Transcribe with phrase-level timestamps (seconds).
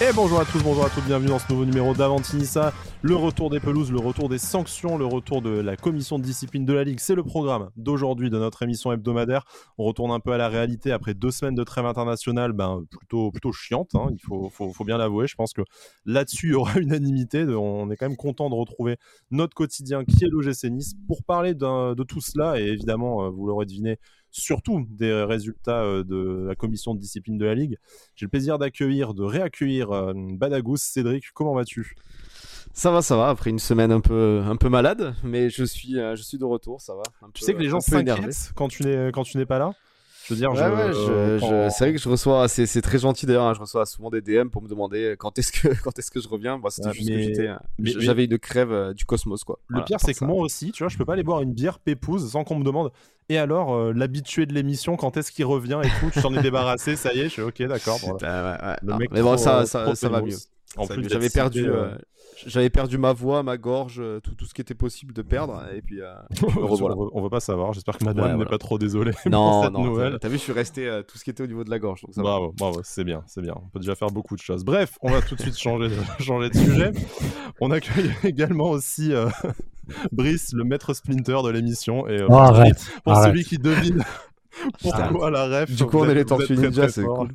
[0.00, 2.72] Et bonjour à tous, bonjour à toutes, bienvenue dans ce nouveau numéro d'Avantinissa.
[3.02, 6.64] Le retour des pelouses, le retour des sanctions, le retour de la commission de discipline
[6.64, 7.00] de la Ligue.
[7.00, 9.44] C'est le programme d'aujourd'hui de notre émission hebdomadaire.
[9.76, 13.32] On retourne un peu à la réalité après deux semaines de trêve internationale, ben, plutôt,
[13.32, 15.26] plutôt chiante, hein, il faut, bien l'avouer.
[15.26, 15.62] Je pense que
[16.06, 17.42] là-dessus, il y aura unanimité.
[17.42, 18.98] On est quand même content de retrouver
[19.32, 22.60] notre quotidien qui est l'OGC Nice pour parler de tout cela.
[22.60, 23.98] Et évidemment, euh, vous l'aurez deviné,
[24.30, 27.78] surtout des résultats euh, de la commission de discipline de la Ligue.
[28.16, 30.76] J'ai le plaisir d'accueillir, de réaccueillir euh, Badagous.
[30.76, 31.94] Cédric, comment vas-tu?
[32.72, 33.28] Ça va, ça va.
[33.28, 36.44] Après une semaine un peu, un peu malade, mais je suis, euh, je suis de
[36.44, 36.80] retour.
[36.80, 37.02] Ça va.
[37.34, 39.72] tu sais que les gens s'inquiètent quand tu n'es, quand tu n'es pas là?
[40.28, 40.50] Je veux dire,
[41.70, 44.48] c'est vrai que je reçois, c'est très gentil d'ailleurs, hein, je reçois souvent des DM
[44.48, 46.58] pour me demander quand est-ce que, quand est-ce que je reviens?
[46.58, 49.58] Moi, c'était juste que j'avais une crève du cosmos, quoi.
[49.68, 51.78] Le pire, c'est que moi aussi, tu vois, je peux pas aller boire une bière
[51.78, 52.90] pépouse sans qu'on me demande
[53.30, 56.40] et alors, euh, l'habitué de l'émission, quand est-ce qu'il revient et tout, tu t'en es
[56.42, 57.98] débarrassé, ça y est, je suis ok, d'accord.
[59.10, 60.36] mais bon, ça, ça, ça va mieux.
[60.76, 61.98] En plus, j'avais perdu, euh, euh,
[62.46, 65.62] j'avais perdu ma voix, ma gorge, tout, tout, ce qui était possible de perdre.
[65.74, 66.00] Et puis,
[66.42, 67.72] on, veut, pas savoir.
[67.72, 69.12] J'espère que Madame n'est pas trop désolée.
[69.26, 70.18] Non, pour cette non.
[70.18, 72.02] T'as vu, je suis resté tout ce qui était au niveau de la gorge.
[72.02, 73.54] Donc bravo, bravo, c'est bien, c'est bien.
[73.56, 74.64] On peut déjà faire beaucoup de choses.
[74.64, 76.92] Bref, on va tout de suite changer, changer de sujet.
[77.60, 79.12] On accueille également aussi
[80.12, 82.06] Brice, le maître splinter de l'émission.
[82.08, 84.04] Et euh, oh, arrête, pour celui qui devine
[84.80, 85.74] pourquoi la ref.
[85.74, 87.30] Du coup, on est les Tortues Ninja, c'est cool.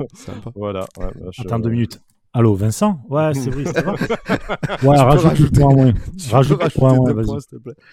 [0.55, 0.85] Voilà.
[0.97, 1.99] Ouais, bah, Attends deux minutes.
[2.35, 2.99] Allô, Vincent?
[3.09, 3.91] Ouais, c'est Brice, ça va
[4.83, 5.93] Ouais, rajoute le point moins.
[6.31, 7.37] Rajoute le point moins, vas-y.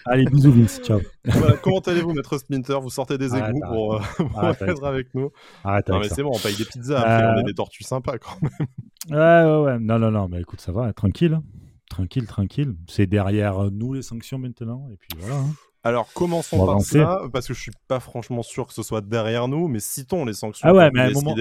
[0.05, 0.99] Allez, bisous, Vince, ciao.
[1.61, 2.79] comment allez-vous, maître Splinter?
[2.81, 5.29] Vous sortez des égouts pour, euh, être avec nous
[5.63, 8.17] Arrête Non, mais c'est bon, on paye des pizzas, après, on est des tortues sympas
[8.17, 8.67] quand même.
[9.11, 9.79] Ouais, ouais, ouais.
[9.79, 11.39] Non, non, non, mais écoute, ça va, tranquille.
[11.87, 12.73] Tranquille, tranquille.
[12.87, 15.35] C'est derrière nous les sanctions maintenant, et puis voilà.
[15.35, 15.53] Hein.
[15.83, 19.47] Alors commençons par ça, parce que je suis pas franchement sûr que ce soit derrière
[19.47, 20.67] nous, mais citons les sanctions.
[20.69, 21.35] Ah ouais, mais à un moment,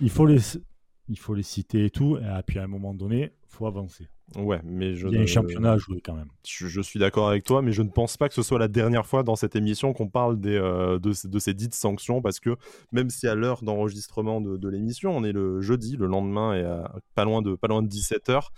[0.00, 0.40] il, faut, les,
[1.08, 4.08] il faut les citer et tout, et puis à un moment donné, faut avancer.
[4.36, 5.08] Ouais, mais je.
[5.08, 6.28] Il y a un championnat à jouer quand même.
[6.46, 9.04] Je, suis d'accord avec toi, mais je ne pense pas que ce soit la dernière
[9.06, 12.56] fois dans cette émission qu'on parle des, euh, de, ces dites sanctions, parce que
[12.92, 16.64] même si à l'heure d'enregistrement de, l'émission, on est le jeudi, le lendemain et
[17.14, 18.48] pas loin de pas loin de 17h,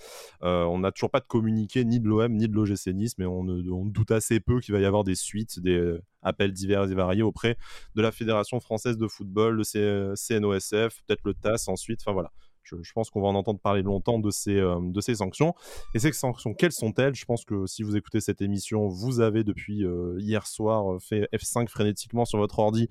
[0.43, 3.27] euh, on n'a toujours pas de communiqué ni de l'OM ni de l'OGC Nice, mais
[3.27, 6.91] on, on, doute assez peu qu'il va y avoir des suites, des euh, appels divers
[6.91, 7.57] et variés auprès
[7.97, 9.65] de la Fédération française de football, le
[10.15, 12.01] CNOSF, peut-être le TAS ensuite.
[12.03, 12.31] Enfin voilà
[12.65, 15.55] je, pense qu'on va en entendre parler longtemps de ces, euh, de ces sanctions.
[15.95, 17.15] Et ces sanctions, quelles sont-elles?
[17.15, 20.99] Je pense que si vous écoutez cette émission, vous avez depuis euh, hier soir euh,
[20.99, 22.89] fait F5 frénétiquement sur votre ordi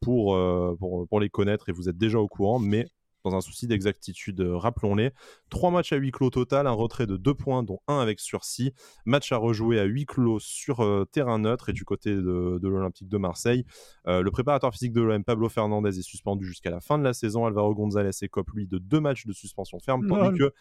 [0.00, 0.36] pour,
[0.80, 2.58] pour, pour les connaître et vous êtes déjà au courant.
[2.58, 2.88] Mais
[3.24, 5.10] dans un souci d'exactitude, euh, rappelons-les.
[5.48, 8.72] Trois matchs à huis clos total, un retrait de deux points, dont un avec sursis.
[9.06, 13.08] Match à rejouer à huis clos sur euh, terrain neutre et du côté de, l'Olympique
[13.08, 13.64] de Marseille.
[14.06, 17.14] Euh, le préparateur physique de l'OM, Pablo Fernandez, est suspendu jusqu'à la fin de la
[17.14, 17.46] saison.
[17.46, 20.52] Alvaro González écope, lui, de deux matchs de suspension ferme, tandis que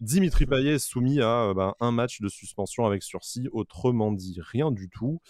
[0.00, 4.70] Dimitri Payet est soumis à ben, un match de suspension avec sursis, autrement dit rien
[4.70, 5.20] du tout.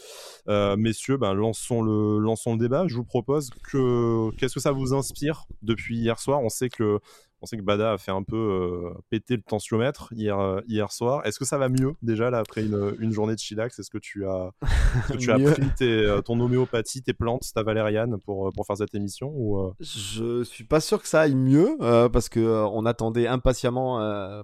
[0.46, 2.86] messieurs, ben, lançons, le, lançons le débat.
[2.88, 6.40] Je vous propose que qu'est-ce que ça vous inspire depuis hier soir?
[6.42, 7.00] On sait que
[7.42, 10.90] on sait que Bada a fait un peu euh, péter le tensiomètre hier, euh, hier
[10.90, 11.24] soir.
[11.26, 13.78] Est-ce que ça va mieux déjà là après une, une journée de chillax?
[13.78, 14.52] Est-ce que tu as,
[15.18, 19.28] tu as pris euh, ton homéopathie, tes plantes, ta valériane pour, pour faire cette émission
[19.34, 21.76] ou, Je suis pas sûr que ça aille mieux
[22.12, 23.98] parce que on attendait impatiemment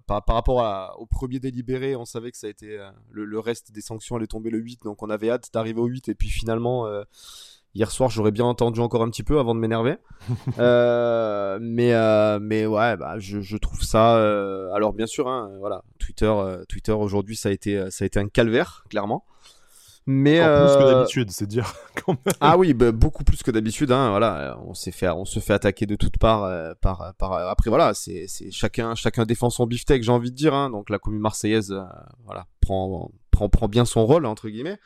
[0.07, 1.97] par, par, rapport au premier délibéré.
[1.97, 2.79] On savait que ça a été
[3.11, 5.87] le, le, reste des sanctions allait tomber le 8, donc on avait hâte d'arriver au
[5.87, 6.87] 8 et puis finalement
[7.75, 9.97] Hier soir, j'aurais bien entendu encore un petit peu avant de m'énerver.
[10.59, 14.16] euh, mais, euh, mais ouais, bah, je, je trouve ça.
[14.16, 18.06] Euh, alors, bien sûr, hein, voilà, Twitter, euh, Twitter aujourd'hui, ça a été, ça a
[18.06, 19.25] été un calvaire, clairement.
[20.05, 21.72] Mais plus que d'habitude, c'est dire.
[22.05, 22.34] Quand même.
[22.41, 23.91] Ah oui, bah, beaucoup plus que d'habitude.
[23.91, 26.75] Hein, voilà, on s'est fait, on se fait attaquer de toutes parts.
[26.82, 30.53] par, par, après, voilà, c'est, c'est chacun, chacun défend son beefsteak, j'ai envie de dire.
[30.53, 31.75] Hein, donc la commune marseillaise,
[32.27, 34.78] voilà, prend, prend, prend bien son rôle entre guillemets.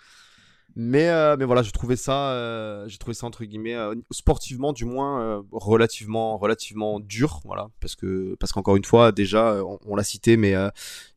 [0.78, 4.74] Mais, euh, mais voilà, j'ai trouvé ça, euh, j'ai trouvé ça entre guillemets euh, sportivement
[4.74, 9.56] du moins relativement, relativement dur, voilà, parce que parce qu'encore une fois, déjà,
[9.86, 10.54] on, l'a cité, mais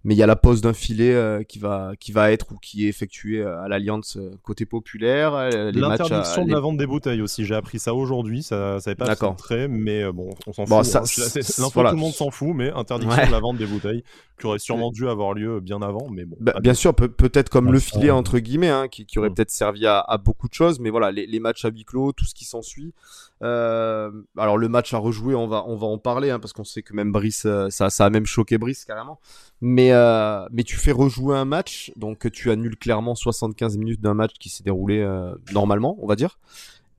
[0.03, 2.85] mais il y a la pose d'un filet qui va qui va être ou qui
[2.85, 5.49] est effectuée à l'Alliance côté populaire.
[5.73, 9.67] L'interdiction de la vente des bouteilles aussi, j'ai appris ça aujourd'hui, ça ça pas très,
[9.67, 10.85] mais bon, on s'en fout.
[10.85, 11.69] Ça, hein.
[11.71, 14.03] tout le monde s'en fout, mais interdiction de la vente des bouteilles
[14.39, 16.35] qui aurait sûrement dû avoir lieu bien avant, mais bon.
[16.39, 19.35] Bah, bien sûr, peut-être comme le filet entre guillemets, hein, qui, qui aurait mm.
[19.35, 22.33] peut-être servi à, beaucoup de choses, mais voilà, les, matchs à huis clos, tout ce
[22.33, 22.93] qui s'ensuit.
[23.41, 26.63] Euh, alors le match à rejouer, on va, on va en parler, hein, parce qu'on
[26.63, 29.19] sait que même Brice, euh, ça, ça a même choqué Brice carrément.
[29.61, 34.13] Mais, euh, mais tu fais rejouer un match, donc tu annules clairement 75 minutes d'un
[34.13, 35.05] match qui s'est déroulé
[35.51, 36.37] normalement, on va dire.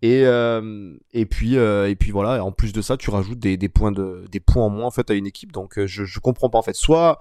[0.02, 2.42] Et, euh, et puis euh, et puis voilà.
[2.44, 5.52] En plus de ça, tu rajoutes des, points en moins à une équipe.
[5.52, 6.74] Donc euh, je je comprends pas en fait.
[6.74, 7.20] Soit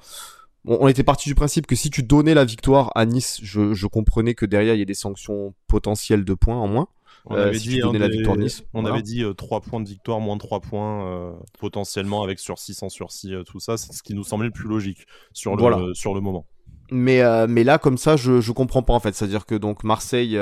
[0.66, 3.88] on, était parti du principe que si tu donnais la victoire à Nice, je, je
[3.88, 6.88] comprenais que derrière il y a des sanctions potentielles de points en moins.
[7.26, 10.42] On avait dit, la victoire Nice, on avait dit 3 points de victoire, moins de
[10.42, 14.54] 3 points potentiellement avec sursis, sans sursis, tout ça, c'est ce qui nous semblait le
[14.54, 16.46] plus logique sur le, sur le moment.
[16.92, 19.14] Mais, mais là, comme ça, je, je comprends pas en fait.
[19.14, 20.40] C'est-à-dire que donc Marseille,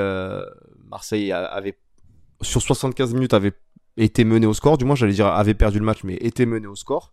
[0.88, 1.76] Marseille avait
[2.42, 3.52] sur 75 minutes avait
[3.96, 6.66] été mené au score, du moins j'allais dire avait perdu le match, mais était mené
[6.66, 7.12] au score.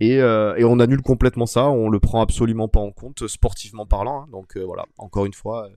[0.00, 3.86] Et, euh, et, on annule complètement ça, on le prend absolument pas en compte, sportivement
[3.86, 4.22] parlant.
[4.22, 4.28] Hein.
[4.32, 5.70] donc euh, voilà, encore une fois, euh,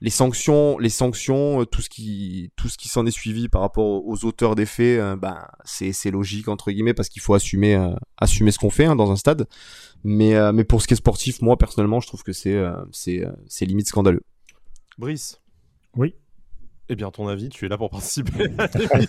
[0.00, 4.06] les sanctions, les sanctions, tout ce qui, tout ce qui s'en est suivi par rapport
[4.06, 7.82] aux auteurs des faits, ben c'est, c'est logique entre guillemets parce qu'il faut assumer,
[8.18, 9.48] assumer ce qu'on fait hein, dans un stade.
[10.04, 12.62] Mais, mais pour ce qui est sportif, moi personnellement, je trouve que c'est,
[12.92, 14.22] c'est, c'est limite scandaleux.
[14.98, 15.40] Brice.
[15.94, 16.14] Oui.
[16.88, 18.48] Eh bien, ton avis, tu es là pour participer.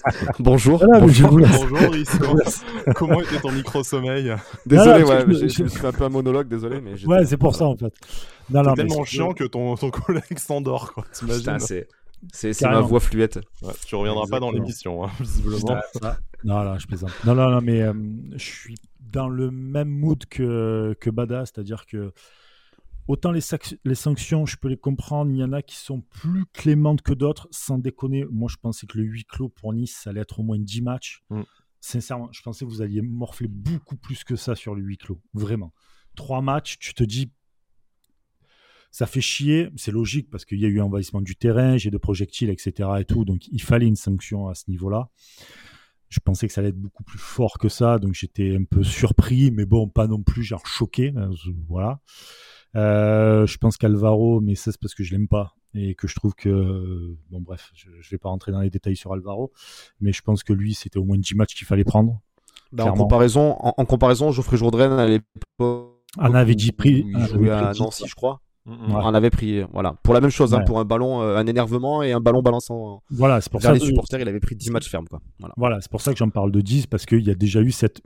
[0.40, 0.84] bonjour.
[1.00, 1.80] bonjour, bonjour
[2.96, 4.36] Comment était ton micro-sommeil
[4.66, 5.86] Désolé, ouais, je, me...
[5.86, 6.82] un peu un monologue, désolé.
[6.82, 7.94] Mais ouais, c'est pour ça en fait.
[8.52, 11.06] C'est tellement chiant que ton, ton collègue s'endort, quoi.
[11.12, 11.60] T'imagines?
[12.34, 13.40] C'est ma voix fluette.
[13.62, 15.80] Ouais, tu reviendras pas dans l'émission, hein, visiblement.
[16.44, 17.12] non, non, je plaisante.
[17.26, 17.94] Non, non, non, mais euh,
[18.34, 18.76] je suis
[19.12, 22.12] dans le même mood que, que Bada, c'est-à-dire que
[23.08, 23.40] Autant les,
[23.86, 27.14] les, sanctions, je peux les comprendre, il y en a qui sont plus clémentes que
[27.14, 28.26] d'autres, sans déconner.
[28.30, 30.82] Moi, je pensais que le huis clos pour Nice, ça allait être au moins 10
[30.82, 31.24] matchs.
[31.30, 31.42] Mm.
[31.80, 35.22] Sincèrement, je pensais que vous alliez morfler beaucoup plus que ça sur le huis clos.
[35.34, 35.74] Vraiment.
[36.16, 37.32] Trois matchs, tu te dis,
[38.92, 39.70] ça fait chier.
[39.76, 42.90] C'est logique parce qu'il y a eu envahissement du terrain, j'ai de projectiles, etc.
[43.00, 45.10] Et tout, donc il fallait une sanction à ce niveau-là.
[46.10, 48.84] Je pensais que ça allait être beaucoup plus fort que ça, donc j'étais un peu
[48.84, 51.14] surpris, mais bon, pas non plus genre choqué.
[51.16, 51.32] Hein,
[51.68, 52.00] voilà.
[52.76, 56.16] Euh, je pense qu'Alvaro, mais ça c'est parce que je l'aime pas et que je
[56.16, 59.52] trouve que bon bref, je, ne vais pas rentrer dans les détails sur Alvaro,
[60.00, 62.22] mais je pense que lui c'était au moins 10 matchs qu'il fallait prendre.
[62.72, 67.50] Bah, en comparaison, en, comparaison, Geoffrey Jourdain à l'époque, on avait dit pris, il jouait
[67.50, 68.42] à Nancy, je crois.
[68.68, 72.04] On avait pris, voilà, pour la même chose, hein, pour un ballon, euh, un énervement
[72.04, 73.02] et un ballon balançant.
[73.10, 73.74] Voilà, c'est pour ça.
[73.74, 75.20] Les supporters, il avait pris 10 matchs fermes, quoi.
[75.40, 77.62] Voilà, voilà c'est pour ça que j'en parle de 10 parce qu'il y a déjà
[77.62, 78.02] eu cette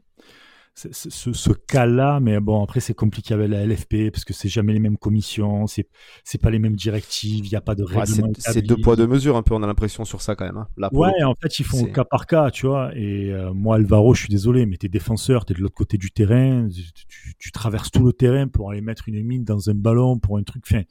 [0.74, 4.74] ce, ce cas-là, mais bon, après, c'est compliqué avec la LFP parce que c'est jamais
[4.74, 5.88] les mêmes commissions, c'est,
[6.24, 8.32] c'est pas les mêmes directives, il n'y a pas de règlement.
[8.38, 10.58] c'est, deux poids, deux mesures, un peu, on a l'impression sur ça quand même.
[10.58, 10.90] Hein.
[10.94, 12.92] ouais, en fait, ils font cas par cas, tu vois.
[12.96, 16.12] Et euh, moi, Alvaro, je suis désolé, mais t'es défenseur, t'es de l'autre côté du
[16.12, 16.68] terrain,
[17.08, 20.38] tu, tu, traverses tout le terrain pour aller mettre une mine dans un ballon, pour
[20.38, 20.64] un truc.
[20.66, 20.84] Enfin,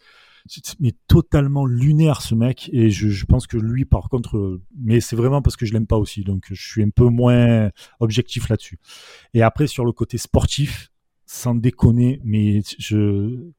[0.79, 5.17] mais totalement lunaire ce mec et je, pense que lui par contre euh, mais c'est
[5.17, 7.71] vraiment parce que je l'aime pas aussi donc je suis un peu moins
[8.01, 8.79] objectif là-dessus
[9.35, 10.91] et après sur le côté sportif
[11.27, 13.51] sans déconner mais je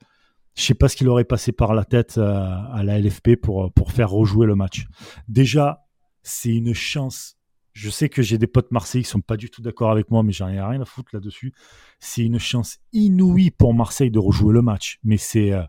[0.53, 3.91] je sais pas ce qu'il aurait passé par la tête à, la LFP pour pour
[3.91, 4.87] faire rejouer le match
[5.27, 5.85] déjà
[6.23, 7.37] c'est une chance
[7.73, 10.23] je sais que j'ai des potes Marseille qui sont pas du tout d'accord avec moi,
[10.23, 11.53] mais j'en ai rien à foutre là-dessus.
[11.99, 14.99] C'est une chance inouïe pour Marseille de rejouer le match.
[15.03, 15.63] Mais c'est, euh,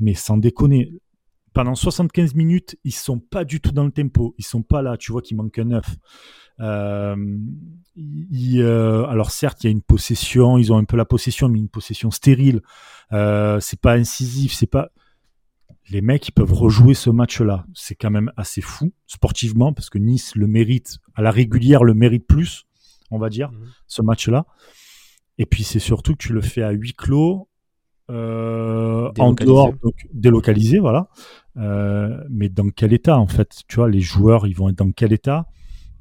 [0.00, 0.92] mais sans déconner,
[1.52, 4.34] pendant 75 minutes, ils sont pas du tout dans le tempo.
[4.38, 4.96] Ils sont pas là.
[4.96, 5.96] Tu vois qu'il manque un œuf.
[6.60, 7.16] Euh,
[7.98, 10.58] euh, alors certes, il y a une possession.
[10.58, 12.60] Ils ont un peu la possession, mais une possession stérile.
[13.12, 14.52] Euh, c'est pas incisif.
[14.52, 14.90] C'est pas.
[15.88, 17.66] Les mecs, ils peuvent rejouer ce match-là.
[17.74, 21.94] C'est quand même assez fou sportivement parce que Nice le mérite à la régulière, le
[21.94, 22.66] mérite plus,
[23.10, 23.66] on va dire, mhm.
[23.88, 24.46] ce match-là.
[25.38, 27.49] Et puis c'est surtout que tu le fais à huis clos
[28.10, 31.08] en dehors, donc délocalisé, voilà.
[31.56, 33.62] Euh, mais dans quel état en fait?
[33.68, 35.46] Tu vois, les joueurs, ils vont être dans quel état?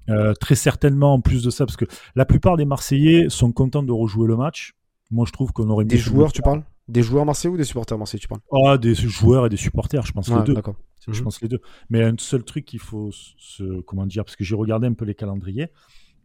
[0.10, 1.86] Euh, Très certainement, en plus de ça, parce que
[2.16, 4.74] la plupart des Marseillais sont contents de rejouer le match.
[5.12, 6.32] Moi, je trouve qu'on aurait des joueurs.
[6.32, 6.64] Tu parles?
[6.88, 8.42] Des joueurs marseillais ou des supporters marseillais Tu parles?
[8.66, 10.06] Ah, des joueurs et des supporters.
[10.06, 10.56] Je pense les deux.
[11.08, 11.24] Je mhm.
[11.24, 11.62] pense les deux.
[11.90, 15.06] Mais un seul truc qu'il faut se, comment dire, parce que j'ai regardé un peu
[15.06, 15.70] les calendriers.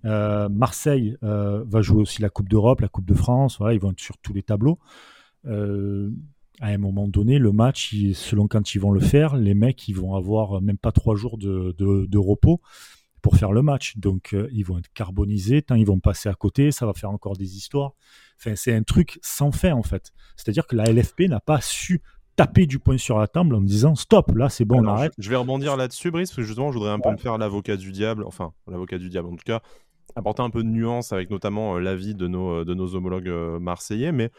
[0.05, 3.59] Marseille va jouer aussi la Coupe d'Europe, la Coupe de France.
[3.59, 4.79] Voilà, ils vont être sur tous les tableaux.
[5.47, 6.11] Euh,
[6.61, 9.97] à un moment donné, le match, selon quand ils vont le faire, les mecs, ils
[9.97, 12.61] vont avoir même pas trois jours de, de, repos
[13.23, 13.97] pour faire le match.
[13.97, 17.11] Donc, euh, ils vont être carbonisés, tant ils vont passer à côté, ça va faire
[17.11, 17.93] encore des histoires.
[18.39, 20.13] Enfin, c'est un truc sans fin, en fait.
[20.37, 22.03] C'est-à-dire que la LFP n'a pas su
[22.37, 25.13] taper du poing sur la table en disant stop, là c'est bon, on arrête.
[25.19, 27.77] Je, vais rebondir là-dessus, Brice, parce que justement, je voudrais un peu me faire l'avocat
[27.77, 29.61] du diable, enfin, l'avocat du diable en tout cas,
[30.17, 34.11] apporter un peu de nuance avec notamment euh, l'avis de nos, de nos homologues marseillais,
[34.11, 34.31] mais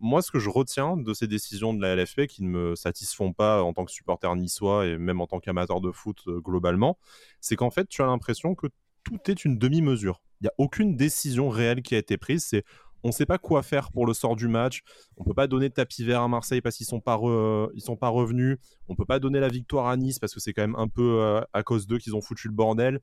[0.00, 3.32] moi, ce que je retiens de ces décisions de la LFP qui ne me satisfont
[3.32, 6.98] pas en tant que supporter niçois et même en tant qu'amateur de foot euh, globalement,
[7.40, 8.66] c'est qu'en fait, tu as l'impression que
[9.04, 10.20] tout est une demi-mesure.
[10.40, 12.44] Il n'y a aucune décision réelle qui a été prise.
[12.44, 12.64] C'est
[13.06, 14.82] on sait pas quoi faire pour le sort du match.
[15.16, 17.18] On peut pas donner tapis vert à Marseille parce qu'ils sont pas
[17.78, 18.58] sont pas revenus.
[18.88, 21.20] On peut pas donner la victoire à Nice parce que c'est quand même un peu
[21.20, 23.00] euh, à cause d'eux qu'ils ont foutu le bordel.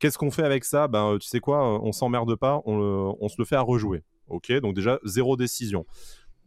[0.00, 0.88] Qu'est-ce qu'on fait avec ça?
[0.88, 4.02] Ben tu sais quoi, on s'emmerde pas, on, se le fait à rejouer.
[4.26, 5.86] Ok, donc déjà zéro décision.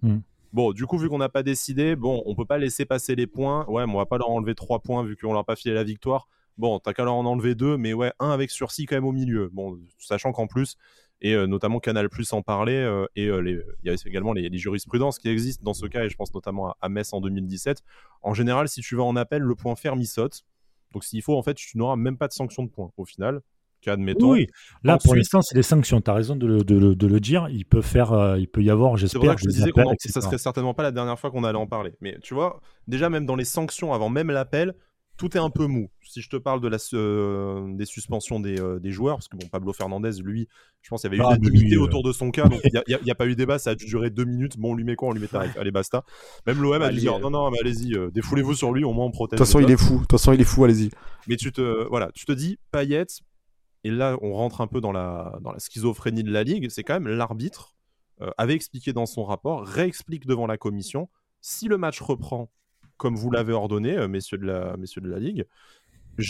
[0.02, 0.20] Hmm.
[0.54, 3.28] Bon, du coup, vu qu'on n'a pas décidé, bon, on peut pas laisser passer les
[3.28, 3.66] points.
[3.68, 5.74] Ouais, mais on va pas leur enlever trois points vu qu'on leur a pas filé
[5.74, 6.28] la victoire.
[6.58, 9.12] Bon, t'as qu'à leur en enlever deux, mais ouais, un avec sursis quand même au
[9.12, 9.50] milieu.
[9.54, 10.78] Bon, sachant qu'en plus,
[11.22, 14.58] et euh, notamment Canal Plus en parlait, euh, et euh, il y a également les,
[14.58, 17.84] jurisprudences qui existent dans ce cas, et je pense notamment à, Metz en 2017.
[18.22, 20.44] En général, si tu vas en appel, le point ferme, il saute.
[20.94, 23.42] Donc s'il faut, en fait, tu n'auras même pas de sanction de points au final.
[23.88, 24.32] Admettons.
[24.32, 24.48] Oui,
[24.84, 26.02] là pour l'instant c'est des sanctions.
[26.02, 27.48] Tu as raison de le, de, le, dire.
[27.50, 29.36] Il peut faire, il peut y avoir, j'espère.
[29.36, 31.94] que je disais que ça serait certainement pas la dernière fois qu'on allait en parler.
[32.02, 34.74] Mais tu vois, déjà même dans les sanctions avant même l'appel,
[35.18, 35.90] tout est un peu mou.
[36.02, 39.36] Si je te parle de la, euh, des suspensions des, euh, des, joueurs, parce que
[39.36, 40.48] bon, Pablo Fernandez, lui,
[40.82, 42.82] je pense qu'il y avait eu ah, unanimité euh, autour de son cas, donc il
[43.04, 44.58] n'y a, pas eu débat, ça a dû durer deux minutes.
[44.58, 45.10] Bon, on lui met quoi?
[45.10, 45.58] On lui met tarif.
[45.58, 46.06] Allez, basta.
[46.46, 49.38] Même l'OM a dit non, non, mais allez-y, défoulez-vous sur lui, au moins on protège.
[49.38, 49.96] De toute façon, il est fou.
[49.96, 50.92] De toute façon, il est fou, allez-y.
[51.28, 53.08] Mais tu te, voilà, tu te dis, Payet,
[53.84, 56.84] et là, on rentre un peu dans la, dans la schizophrénie de la ligue, c'est
[56.84, 57.74] quand même l'arbitre
[58.40, 61.08] avait expliqué dans son rapport, réexplique devant la commission,
[61.40, 62.50] si le match reprend
[62.98, 65.46] comme vous l'avez ordonné, messieurs de la, messieurs de la Ligue,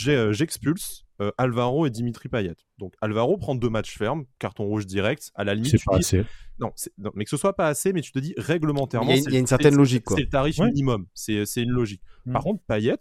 [0.07, 2.55] euh, j'expulse euh, Alvaro et Dimitri Payet.
[2.77, 5.71] Donc Alvaro prend deux matchs fermes, carton rouge direct, à la limite.
[5.71, 6.25] C'est pas assez.
[6.59, 6.71] Non,
[7.13, 9.11] mais que ce soit pas assez, mais tu te dis réglementairement.
[9.11, 10.03] Il y a, une certaine logique.
[10.07, 12.01] C'est le tarif minimum, c'est une logique.
[12.31, 12.97] Par contre, Payet,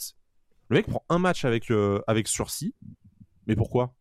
[0.68, 2.74] le mec prend un match avec, euh, avec sursis.
[3.46, 3.94] Mais pourquoi?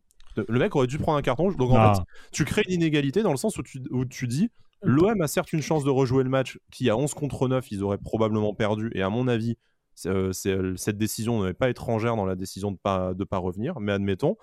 [0.48, 1.58] Le mec aurait dû prendre un carton rouge.
[1.58, 1.94] Donc en ah.
[1.96, 2.02] fait,
[2.32, 4.50] tu crées une inégalité dans le sens où tu, où tu dis
[4.82, 7.84] l'OM a certes une chance de rejouer le match qui, à 11 contre 9, ils
[7.84, 8.92] auraient probablement perdu.
[8.94, 9.58] Et à mon avis,
[10.06, 13.80] euh, euh, cette décision n'est pas étrangère dans la décision de pas, de pas revenir,
[13.80, 14.38] mais admettons.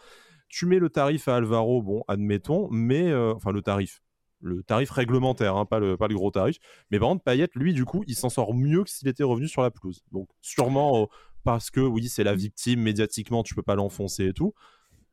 [0.49, 4.03] Tu mets le tarif à Alvaro, bon, admettons, mais euh, enfin le tarif,
[4.41, 6.59] le tarif réglementaire, hein, pas, le, pas le gros tarif.
[6.91, 9.49] Mais par contre, Payet, lui, du coup, il s'en sort mieux que s'il était revenu
[9.49, 10.03] sur la pelouse.
[10.13, 11.09] Donc, sûrement
[11.45, 14.55] parce que, oui, c'est la victime, médiatiquement, tu peux pas l'enfoncer et tout.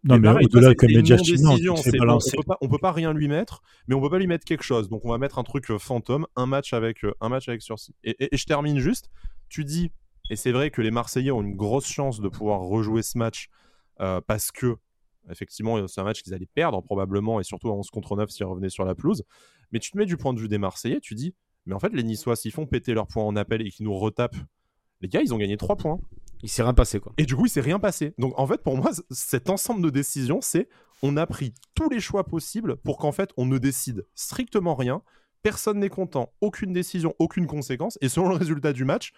[0.04, 4.02] Non, mais, au-delà que médiatiquement, on, peut pas, peut pas rien lui mettre, mais on
[4.02, 4.88] peut pas lui mettre quelque chose.
[4.90, 7.94] Donc, on va mettre un truc fantôme, un match avec, un match avec sursis.
[8.04, 9.10] et je termine juste.
[9.50, 9.92] Tu dis,
[10.30, 13.50] et c'est vrai que les Marseillais ont une grosse chance de pouvoir rejouer ce match
[14.00, 14.78] euh, parce que,
[15.30, 18.46] effectivement, c'est un match qu'ils allaient perdre probablement, et surtout à 11 contre 9 s'ils
[18.46, 19.24] revenaient sur la pelouse.
[19.72, 21.34] Mais tu te mets du point de vue des Marseillais, tu dis,
[21.66, 23.98] mais en fait, les Niçois, s'ils font péter leurs points en appel et qu'ils nous
[23.98, 24.38] retapent,
[25.02, 26.00] les gars, ils ont gagné 3 points.
[26.42, 27.14] Il s'est rien passé, quoi.
[27.18, 28.14] Et du coup, il s'est rien passé.
[28.18, 30.70] Donc, en fait, pour moi, cet ensemble de décisions, c'est
[31.02, 35.02] on a pris tous les choix possibles pour qu'en fait, on ne décide strictement rien.
[35.42, 37.98] Personne n'est content, aucune décision, aucune conséquence.
[38.02, 39.14] Et selon le résultat du match,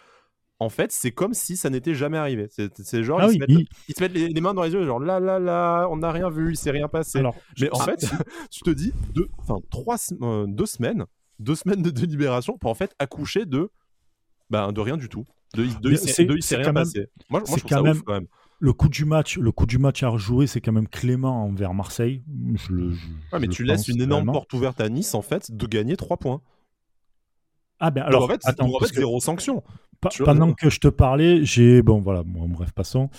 [0.60, 2.48] en fait, c'est comme si ça n'était jamais arrivé.
[2.50, 5.88] C'est genre, ah ils, se mettent, les, mains dans les yeux, genre là, là, là,
[5.90, 7.24] on n'a rien vu, il s'est rien passé.
[7.60, 8.06] Mais en fait,
[8.52, 11.06] tu te dis, deux, enfin, trois, euh, deux semaines,
[11.40, 13.72] deux semaines de délibération pour en fait accoucher de,
[14.52, 15.26] ben, de rien du tout.
[15.54, 17.08] De, de, s'est rien passé.
[17.30, 18.28] Moi, moi je trouve quand même, ouf, quand même.
[18.60, 21.74] Le coup du match, le coup du match à rejouer, c'est quand même clément envers
[21.74, 22.24] Marseille.
[22.56, 22.94] Je le,
[23.40, 26.42] mais tu laisses une énorme porte ouverte à Nice, en fait, de gagner trois points.
[27.80, 29.64] Ah ben alors, en fait, attends, en fait zéro sanction
[30.10, 33.10] pendant que je te parlais, j'ai bon voilà, bref passons.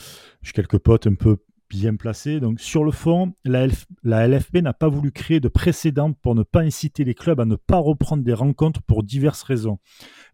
[0.42, 1.36] J'ai quelques potes un peu
[1.72, 2.38] bien placés.
[2.38, 3.66] Donc sur le fond, la,
[4.02, 7.44] la LFP n'a pas voulu créer de précédent pour ne pas inciter les clubs à
[7.44, 9.78] ne pas reprendre des rencontres pour diverses raisons.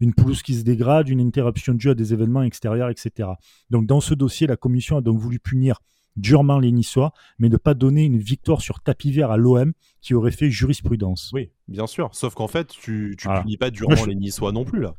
[0.00, 3.30] Une pelouse qui se dégrade, une interruption due à des événements extérieurs, etc.
[3.70, 5.80] Donc dans ce dossier, la commission a donc voulu punir
[6.16, 10.14] durement les Niçois, mais ne pas donner une victoire sur tapis vert à l'OM qui
[10.14, 11.30] aurait fait jurisprudence.
[11.32, 12.10] Oui, bien sûr.
[12.12, 14.94] Sauf qu'en fait, tu, tu punis pas durement les Niçois non plus là.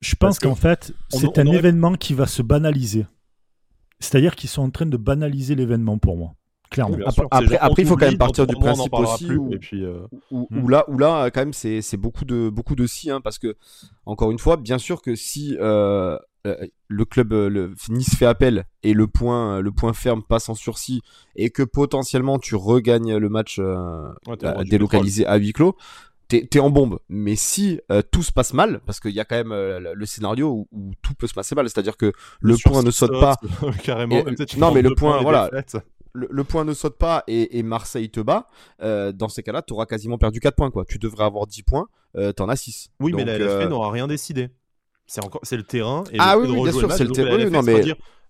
[0.00, 3.06] Je pense qu'en fait, c'est un événement qui va se banaliser.
[3.98, 6.34] C'est-à-dire qu'ils sont en train de banaliser l'événement pour moi.
[6.70, 6.98] Clairement.
[7.30, 10.68] après, après, il faut quand même partir du principe aussi où, euh, hmm.
[10.68, 13.56] là, où là, quand même, c'est beaucoup de beaucoup de si, hein, parce que
[14.04, 18.64] encore une fois, bien sûr que si euh, euh, le club le, Nice fait appel
[18.82, 21.02] et le point le point ferme passe en sursis
[21.36, 23.60] et que potentiellement tu regagnes le match
[24.68, 25.76] délocalisé à huis clos,
[26.28, 26.98] t'es en bombe.
[27.08, 30.06] Mais si euh, tout se passe mal, parce qu'il y a quand même euh, le
[30.06, 33.36] scénario où, tout peut se passer mal, c'est-à-dire que le point ne saute pas.
[33.82, 34.22] Carrément.
[34.58, 35.50] non, mais le point, voilà.
[36.12, 38.48] Le, point ne saute pas et, Marseille te bat,
[38.82, 40.70] euh, dans ces cas-là, tu auras quasiment perdu 4 points.
[40.70, 40.86] Quoi.
[40.86, 42.90] Tu devrais avoir 10 points, euh, t'en as 6.
[43.00, 44.48] Oui, mais la LFP n'aura rien décidé.
[45.06, 46.04] C'est encore, c'est le terrain.
[46.12, 47.38] Et ah oui, bien sûr, c'est le terrain.
[47.50, 47.82] Non, mais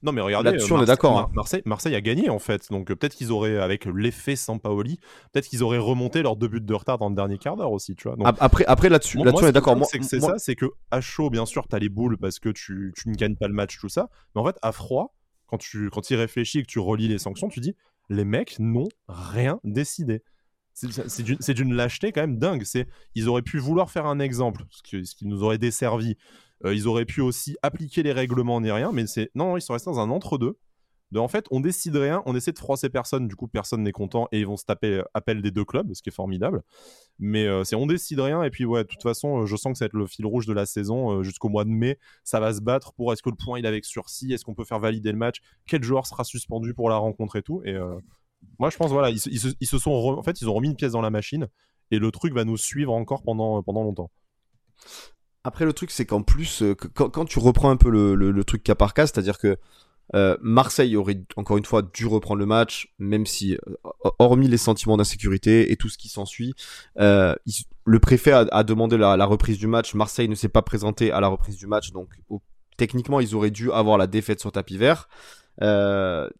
[0.02, 1.18] non, mais regardez, là-dessus, on est d'accord.
[1.18, 1.30] Hein.
[1.32, 2.70] Marseille, Marseille a gagné en fait.
[2.70, 4.98] Donc peut-être qu'ils auraient, avec l'effet Sampaoli,
[5.32, 7.96] peut-être qu'ils auraient remonté leurs deux buts de retard dans le dernier quart d'heure aussi,
[7.96, 8.16] tu vois.
[8.38, 9.78] après, après là-dessus, là-dessus, on est d'accord.
[9.90, 12.92] C'est c'est ça, c'est que à chaud, bien sûr, t'as les boules parce que tu,
[12.96, 14.08] tu, ne gagnes pas le match, tout ça.
[14.34, 15.14] Mais en fait, à froid,
[15.46, 17.74] quand tu quand y réfléchis et que tu relis les sanctions, tu dis
[18.08, 20.22] les mecs n'ont rien décidé.
[20.74, 22.62] c'est d'une lâcheté quand même dingue.
[22.64, 26.16] C'est ils auraient pu vouloir faire un exemple, ce qui, ce qui nous aurait desservi.
[26.64, 29.74] Euh, ils auraient pu aussi appliquer les règlements ni rien, mais c'est non, ils sont
[29.74, 30.58] restés dans un entre-deux.
[31.12, 33.92] De, en fait, on décide rien, on essaie de froisser personne, du coup personne n'est
[33.92, 36.62] content et ils vont se taper euh, appel des deux clubs, ce qui est formidable.
[37.20, 39.78] Mais euh, c'est on décide rien et puis ouais, de toute façon, je sens que
[39.78, 41.98] ça va être le fil rouge de la saison jusqu'au mois de mai.
[42.24, 44.54] Ça va se battre pour est-ce que le point il est avec sursis, est-ce qu'on
[44.54, 47.62] peut faire valider le match, quel joueur sera suspendu pour la rencontre et tout.
[47.64, 47.76] Et
[48.58, 51.02] moi je pense voilà, ils, se, sont en fait ils ont remis une pièce dans
[51.02, 51.46] la machine
[51.92, 54.10] et le truc va nous suivre encore pendant pendant longtemps.
[55.46, 58.74] Après, le truc, c'est qu'en plus, euh, quand, tu reprends un peu le, truc cas
[58.74, 59.56] par cas, c'est-à-dire que
[60.16, 63.76] euh, Marseille aurait encore une fois dû reprendre le match, même si, euh,
[64.18, 66.54] hormis les sentiments d'insécurité et tout ce qui s'ensuit,
[66.96, 69.94] le préfet a, demandé la, reprise du match.
[69.94, 72.08] Marseille ne s'est pas présenté à la reprise du match, donc
[72.76, 75.08] techniquement, ils auraient dû avoir la défaite sur tapis vert.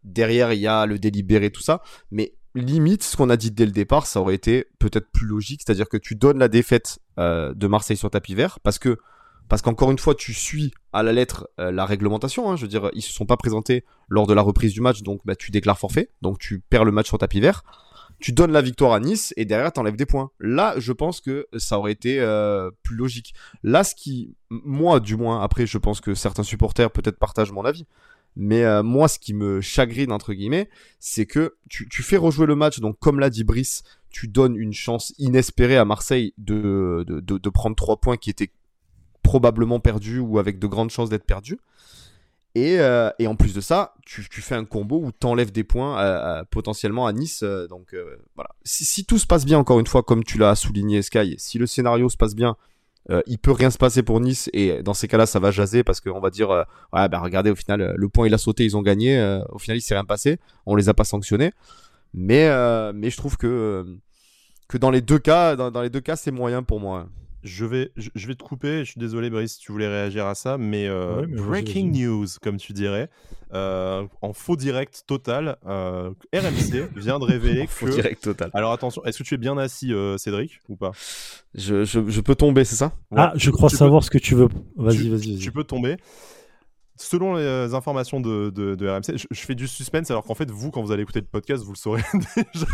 [0.03, 1.81] derrière, il y a le délibéré, tout ça.
[2.11, 5.61] Mais limite, ce qu'on a dit dès le départ, ça aurait été peut-être plus logique,
[5.65, 8.97] c'est-à-dire que tu donnes la défaite euh, de Marseille sur tapis vert, parce que
[9.49, 12.51] parce qu'encore une fois, tu suis à la lettre euh, la réglementation.
[12.51, 15.03] Hein, je veux dire, ils se sont pas présentés lors de la reprise du match,
[15.03, 17.63] donc bah, tu déclares forfait, donc tu perds le match sur tapis vert.
[18.19, 20.31] Tu donnes la victoire à Nice et derrière t'enlèves des points.
[20.39, 23.35] Là, je pense que ça aurait été euh, plus logique.
[23.61, 27.63] Là, ce qui, moi, du moins, après, je pense que certains supporters peut-être partagent mon
[27.63, 27.85] avis.
[28.39, 32.55] Mais euh, moi, ce qui me chagrine, entre guillemets, c'est que tu, fais rejouer le
[32.55, 32.79] match.
[32.79, 37.75] Donc, comme l'a dit Brice, tu donnes une chance inespérée à Marseille de, de, prendre
[37.75, 38.51] trois points qui étaient
[39.23, 41.57] probablement perdus ou avec de grandes chances d'être perdus.
[42.53, 45.63] Et, euh, et, en plus de ça, tu, fais un combo où tu enlèves des
[45.63, 47.43] points euh, potentiellement à Nice.
[47.43, 47.95] donc
[48.35, 48.51] voilà.
[48.63, 51.57] Si, si, tout se passe bien, encore une fois, comme tu l'as souligné, Sky, si
[51.57, 52.55] le scénario se passe bien,
[53.09, 55.83] euh, il peut rien se passer pour Nice et dans ces cas-là, ça va jaser
[55.83, 58.37] parce qu'on va dire, euh, ouais, bah regardez, au final, euh, le point il a
[58.37, 59.17] sauté, ils ont gagné.
[59.49, 60.39] au final, il s'est rien passé.
[60.65, 61.51] On les a pas sanctionnés.
[62.13, 62.49] Mais,
[62.93, 63.85] mais je trouve que,
[64.67, 67.07] que dans les deux cas, dans les deux cas, c'est moyen pour moi.
[67.47, 68.79] Je vais, je, vais te couper.
[68.79, 72.57] Je suis désolé, Brice, si tu voulais réagir à ça, mais, euh, breaking news, comme
[72.57, 73.09] tu dirais,
[73.53, 77.71] euh, en faux direct total, euh, RMC vient de révéler que.
[77.71, 78.51] Faux direct total.
[78.53, 80.91] Alors attention, est-ce que tu es bien assis, Cédric, ou pas?
[81.55, 82.91] Je, je, peux tomber, c'est ça?
[83.15, 84.49] Ah, je crois savoir ce que tu veux.
[84.75, 85.37] Vas-y, vas-y.
[85.37, 85.97] Tu peux tomber
[86.97, 90.71] selon les euh, informations de, de, RMC, je, fais du suspense alors qu'en fait, vous,
[90.71, 92.65] quand vous allez écouter le podcast, vous le saurez déjà.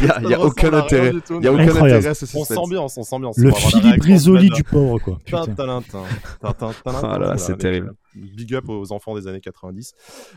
[0.20, 1.12] Il n'y a, aucun intérêt.
[1.30, 2.50] Il y a aucun intérêt à ce suspense.
[2.50, 3.38] On s'ambiance, on s'ambiance.
[3.38, 5.18] Le Philippe Risoli du pauvre, quoi.
[6.84, 7.94] Voilà, c'est terrible.
[8.14, 9.92] Big up aux enfants des années 90.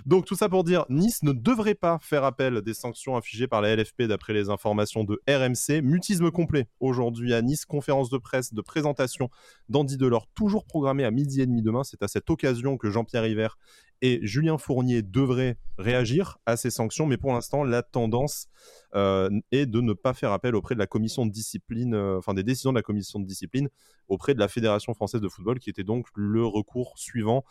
[0.05, 3.61] Donc tout ça pour dire, Nice ne devrait pas faire appel des sanctions infligées par
[3.61, 5.81] la LFP d'après les informations de RMC.
[5.81, 9.29] Mutisme complet aujourd'hui à Nice, conférence de presse de présentation
[9.69, 11.83] d'Andy Delors, toujours programmée à midi et demi demain.
[11.83, 13.49] C'est à cette occasion que Jean-Pierre River
[14.01, 18.47] et Julien Fournier devraient réagir à ces sanctions, mais pour l'instant, la tendance
[18.95, 22.33] euh, est de ne pas faire appel auprès de la commission de discipline, euh, enfin
[22.33, 23.69] des décisions de la commission de discipline
[24.07, 27.43] auprès de la Fédération française de football, qui était donc le recours suivant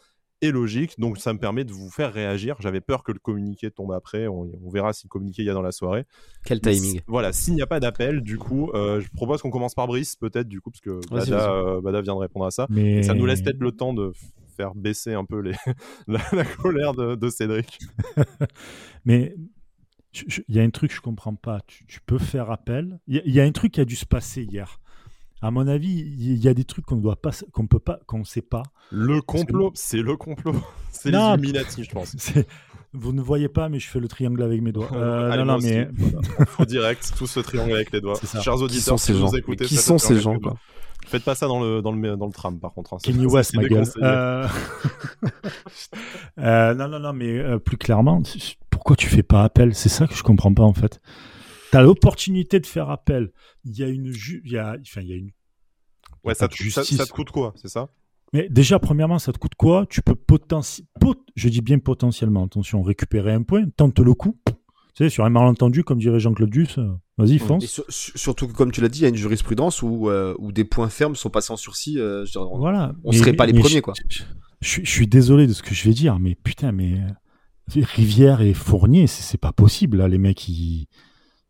[0.43, 0.99] et logique.
[0.99, 2.57] Donc ça me permet de vous faire réagir.
[2.61, 4.27] J'avais peur que le communiqué tombe après.
[4.27, 6.05] On, verra si le communiqué il y a dans la soirée.
[6.45, 7.01] Quel timing.
[7.07, 10.17] voilà, s'il n'y a pas d'appel, du coup, euh, je propose qu'on commence par Brice,
[10.17, 12.67] peut-être, du coup, parce que euh, Bada, vient de répondre à ça.
[12.69, 13.03] Mais...
[13.03, 14.13] ça nous laisse peut-être le temps de
[14.57, 15.55] faire baisser un peu les...
[16.07, 17.79] la, colère de, Cédric.
[19.05, 19.35] Mais
[20.49, 21.61] il y a un truc que je comprends pas.
[21.67, 22.99] Tu, peux faire appel.
[23.07, 24.81] Il y, y, a un truc qui a dû se passer hier
[25.43, 28.21] à mon avis, il y a des trucs qu'on doit pas, qu'on peut pas, qu'on
[28.21, 28.63] ne sait pas.
[28.91, 30.55] Le complot, c'est le complot.
[30.91, 32.17] C'est les Illuminati, je pense.
[32.95, 34.89] Vous ne voyez pas, mais je fais le triangle avec mes doigts.
[34.97, 35.89] Euh, non, non, mais
[36.47, 38.19] Faut direct, tout ce triangle avec les doigts.
[38.43, 40.57] Chers auditeurs, qui sont ces gens écoutez, Qui sont ces gens quoi
[41.07, 42.95] Faites pas ça dans le, dans le, dans le tram, par contre.
[42.95, 42.99] Hein.
[43.03, 43.85] Kenny West, ma gueule.
[43.99, 44.49] Euh...
[46.39, 48.23] euh, non, non, non, mais euh, plus clairement,
[48.71, 49.75] pourquoi tu fais pas appel?
[49.75, 51.01] C'est ça que je comprends pas, en fait
[51.71, 53.33] tu as l'opportunité de faire appel.
[53.65, 54.13] Il y a une.
[54.45, 55.31] Il y a, enfin, il y a une.
[56.25, 57.89] Ouais, ça te, ça, te, coûte quoi, c'est ça?
[58.33, 59.87] Mais déjà, premièrement, ça te coûte quoi?
[59.89, 60.89] Tu peux potentiellement.
[61.37, 64.37] je dis bien potentiellement, attention, récupérer un point, tente le coup.
[64.95, 67.83] Tu sais, sur un malentendu, comme dirait Jean-Claude Duss, euh, vas-y, fonce.
[67.91, 70.65] surtout que, comme tu l'as dit, il y a une jurisprudence où, euh, où des
[70.65, 71.99] points fermes sont passés en sursis.
[71.99, 72.95] Euh, on, voilà.
[73.05, 73.93] On serait pas les premiers, quoi.
[74.63, 76.99] Je, je, suis désolé de ce que je vais dire, mais putain, mais.
[77.69, 80.87] Rivière et Fournier, c'est pas possible, là, les mecs, ils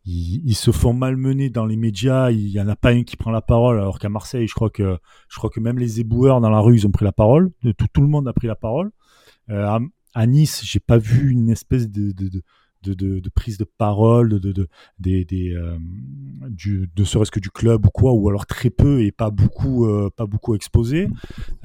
[0.07, 2.31] ils, se font malmener dans les médias.
[2.31, 4.69] Il y en a pas un qui prend la parole, alors qu'à Marseille, je crois
[4.69, 4.97] que
[5.29, 7.51] je crois que même les éboueurs dans la rue, ils ont pris la parole.
[7.61, 8.91] Tout, tout le monde a pris la parole.
[9.49, 9.79] Euh,
[10.13, 12.41] à, Nice, j'ai pas vu une espèce de, de,
[12.83, 14.67] de, prise de parole, de, de,
[14.97, 15.77] des, des euh,
[16.95, 20.09] de serait-ce que du club ou quoi, ou alors très peu et pas beaucoup, euh,
[20.15, 21.09] pas beaucoup exposé.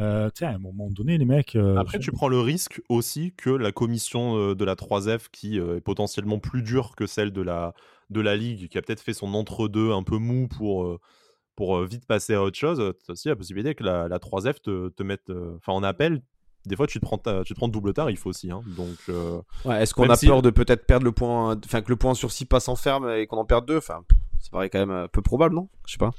[0.01, 1.57] Euh, à un moment donné, les mecs.
[1.77, 6.39] Après, tu prends le risque aussi que la commission de la 3F, qui est potentiellement
[6.39, 7.75] plus dure que celle de la,
[8.13, 10.99] de la Ligue, qui a peut-être fait son entre-deux un peu mou pour
[11.55, 14.61] pour vite passer à autre chose, tu as aussi la possibilité que la, la 3F
[14.63, 16.23] te, te mette enfin en appel,
[16.67, 18.63] des fois tu te prends tu te prends double tarif aussi hein.
[18.77, 21.97] donc euh, ouais, est-ce qu'on a peur de peut-être perdre le point enfin que le
[21.97, 23.79] point sur 6 passe en ferme et qu'on en perde deux?
[23.79, 24.05] Enfin
[24.39, 25.69] ça paraît quand même un peu probable non?
[25.87, 26.11] Je sais pas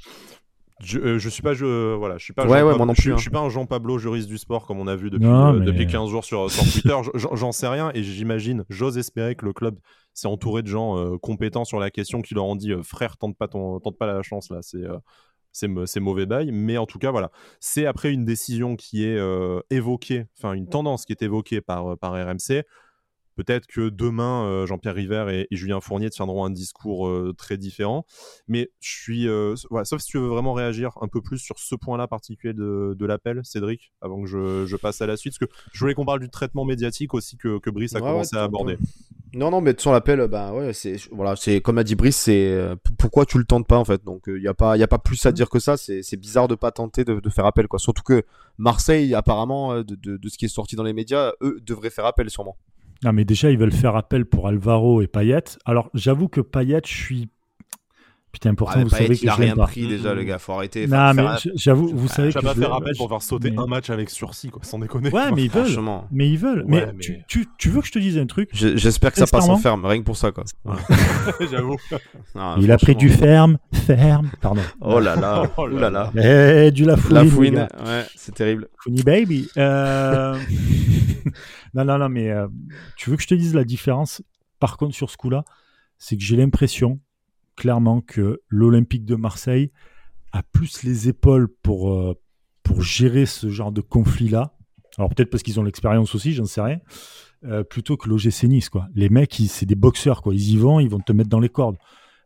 [0.82, 3.10] je, euh, je suis pas je voilà je suis pas ouais, ouais, moi non plus,
[3.10, 5.26] je, je, suis pas un Jean Pablo juriste du sport comme on a vu depuis
[5.26, 9.44] euh, depuis 15 jours sur, sur Twitter j'en sais rien et j'imagine j'ose espérer que
[9.44, 9.78] le club
[10.14, 13.46] s'est entouré de gens compétents sur la question qui leur ont dit frère tente pas
[13.46, 14.84] ton tente pas la chance là c'est
[15.54, 16.50] c'est mauvais bail.
[16.52, 17.30] Mais en tout cas, voilà.
[17.60, 21.92] C'est après une décision qui est euh, évoquée, enfin une tendance qui est évoquée par,
[21.92, 22.64] euh, par RMC.
[23.36, 28.06] Peut-être que demain, euh, Jean-Pierre River et, Julien Fournier tiendront un discours très différent.
[28.48, 29.28] Mais je suis.
[29.84, 33.06] sauf si tu veux vraiment réagir un peu plus sur ce point-là particulier de, de
[33.06, 35.34] l'appel, Cédric, avant que je, je, passe à la suite.
[35.38, 38.36] Parce que je voulais qu'on parle du traitement médiatique aussi que, que Brice a commencé
[38.36, 38.78] à aborder.
[39.34, 42.52] Non, non, mais sur l'appel, bah ouais, c'est voilà, c'est comme a dit Brice, c'est
[42.52, 44.04] euh, pourquoi tu le tentes pas en fait?
[44.04, 45.76] Donc il euh, y a pas, y a pas plus à dire que ça.
[45.76, 47.80] C'est bizarre de pas tenter de, faire appel quoi.
[47.80, 48.22] Surtout que
[48.58, 52.06] Marseille, apparemment, euh, de, de, ce qui est sorti dans les médias, eux devraient faire
[52.06, 52.56] appel sûrement.
[53.04, 55.44] Non, mais déjà ils veulent faire appel pour Alvaro et Payet.
[55.66, 57.28] Alors j'avoue que Payet, je suis
[58.34, 60.40] Putain, pourtant, vous savez qu'il a rien pris déjà, le gars.
[60.40, 60.88] Faut arrêter.
[60.88, 62.40] Non, mais j'avoue, vous savez que.
[62.40, 65.08] Je vais pas faire appel pour faire sauter un match avec sursis, quoi, sans déconner.
[65.10, 65.70] Ouais, mais ils veulent.
[66.10, 66.64] Mais ils veulent.
[66.66, 69.56] mais, Tu, tu, veux que je te dise un truc J'espère que ça passe en
[69.56, 70.42] ferme, rien que pour ça, quoi.
[71.50, 71.76] J'avoue.
[72.58, 74.62] Il a pris du ferme, ferme, pardon.
[74.80, 76.10] Oh là là, oh là là.
[76.16, 77.14] Eh, du la fouine.
[77.14, 78.68] La fouine, ouais, c'est terrible.
[78.82, 79.48] Fouine baby.
[79.56, 80.36] Euh,
[81.74, 82.48] non, non, non, mais euh,
[82.96, 84.22] tu veux que je te dise la différence,
[84.58, 85.44] par contre, sur ce coup-là,
[85.98, 86.98] c'est que j'ai l'impression
[87.56, 89.70] clairement que l'Olympique de Marseille
[90.32, 92.14] a plus les épaules pour, euh,
[92.62, 94.56] pour gérer ce genre de conflit-là.
[94.98, 96.80] Alors peut-être parce qu'ils ont l'expérience aussi, j'en sais rien.
[97.44, 98.88] Euh, plutôt que l'OGC Nice, quoi.
[98.94, 100.34] Les mecs, c'est des boxeurs, quoi.
[100.34, 101.76] Ils y vont, ils vont te mettre dans les cordes.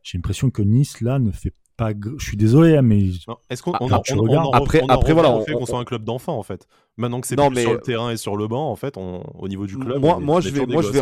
[0.02, 1.92] J'ai l'impression que Nice, là, ne fait pas.
[2.18, 3.12] Je suis désolé, mais.
[3.48, 6.68] Est-ce qu'on après, après voilà, on fait qu'on soit un club d'enfants, en fait.
[6.98, 9.66] Maintenant que c'est plus sur le terrain et sur le banc, en fait, au niveau
[9.66, 9.98] du club.
[9.98, 11.00] Moi, moi je vais, moi, je vais,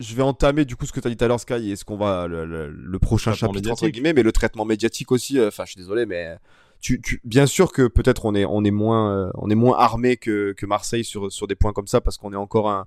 [0.00, 1.76] je vais entamer du coup ce que tu as dit tout à l'heure Sky et
[1.76, 5.64] ce qu'on va le, prochain chapitre entre guillemets mais le traitement médiatique aussi euh, enfin
[5.66, 6.36] je suis désolé mais
[6.80, 9.78] tu, tu, bien sûr que peut-être on est on est moins euh, on est moins
[9.78, 12.86] armé que, que Marseille sur sur des points comme ça parce qu'on est encore un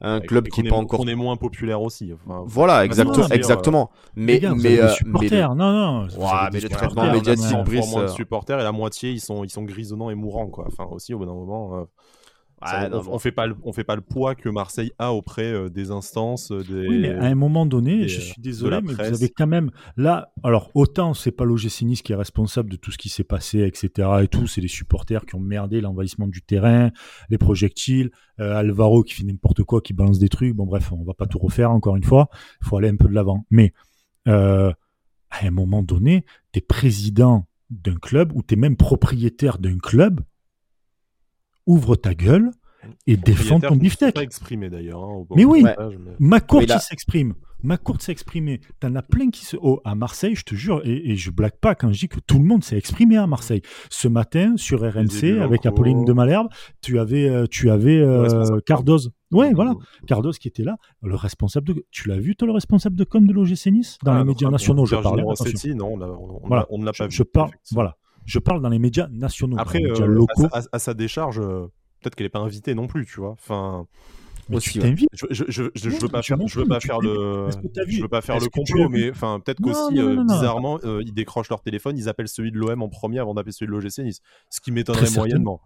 [0.00, 2.12] un club qui n'est pas encore on est moins populaire aussi
[2.44, 3.90] voilà exactement exactement.
[4.14, 5.54] Mais mais, euh, supporters.
[5.54, 9.20] non non ouais, mais le traitement médiatique brise moins de supporters et la moitié ils
[9.20, 10.66] sont ils sont grisonnants et mourants quoi.
[10.68, 11.86] Enfin aussi au bout d'un moment
[12.62, 15.90] on, fait pas le, on fait pas le poids que Marseille a auprès euh, des
[15.90, 16.50] instances.
[16.50, 19.46] Des, euh, oui, mais à un moment donné, je suis désolé, mais vous avez quand
[19.46, 20.32] même là.
[20.42, 23.60] Alors autant c'est pas l'OGC Nice qui est responsable de tout ce qui s'est passé,
[23.60, 24.08] etc.
[24.22, 26.90] Et tout, c'est les supporters qui ont merdé l'envahissement du terrain,
[27.28, 30.54] les projectiles, euh, Alvaro qui fait n'importe quoi, qui balance des trucs.
[30.54, 32.28] Bon bref, on va pas tout refaire encore une fois.
[32.62, 33.44] Il faut aller un peu de l'avant.
[33.50, 33.72] Mais
[34.24, 34.74] à
[35.42, 40.20] un moment donné, tu es président d'un club ou tu es même propriétaire d'un club
[41.66, 42.50] ouvre ta gueule
[43.06, 44.14] et défends ton beefsteak.
[44.14, 45.02] pas exprimé d'ailleurs.
[45.02, 45.64] Hein, mais oui,
[46.18, 47.34] ma courte s'exprime.
[47.62, 48.60] Ma courte s'est exprimée.
[48.80, 49.56] T'en as plein qui se.
[49.60, 52.38] Oh, à Marseille, je te jure, et, je blague pas quand je dis que tout
[52.38, 53.62] le monde s'est exprimé à Marseille.
[53.90, 56.48] Ce matin, sur RMC, avec Apolline de Malherbe,
[56.82, 59.10] tu avais, euh, tu avais euh, Cardoz.
[59.32, 59.74] Ouais, voilà.
[60.06, 61.86] Cardos qui était là, le responsable de.
[61.90, 63.98] Tu l'as vu, toi, le responsable de com de l'OGC Nice?
[64.04, 65.22] Dans ah, les médias nationaux, je parle.
[65.74, 65.98] non,
[66.70, 67.12] on ne l'a pas vu.
[67.12, 67.96] Je parle, voilà.
[68.26, 69.56] Je parle dans les médias nationaux.
[69.58, 70.48] Après, médias euh, locaux.
[70.52, 71.66] À, sa décharge, euh,
[72.00, 73.30] peut-être qu'elle n'est pas invitée non plus, tu vois.
[73.30, 73.86] Enfin.
[74.48, 75.08] Mais tu t'invites.
[75.12, 77.48] Je, je, je, je, veux pas je veux pas faire le,
[77.88, 81.62] je veux pas faire le complot, mais enfin peut-être qu'aussi euh, bizarrement ils décrochent leur
[81.62, 84.60] téléphone, ils appellent celui de l'OM en premier avant d'appeler celui de l'OGC Nice, ce
[84.60, 85.60] qui m'étonnerait moyennement.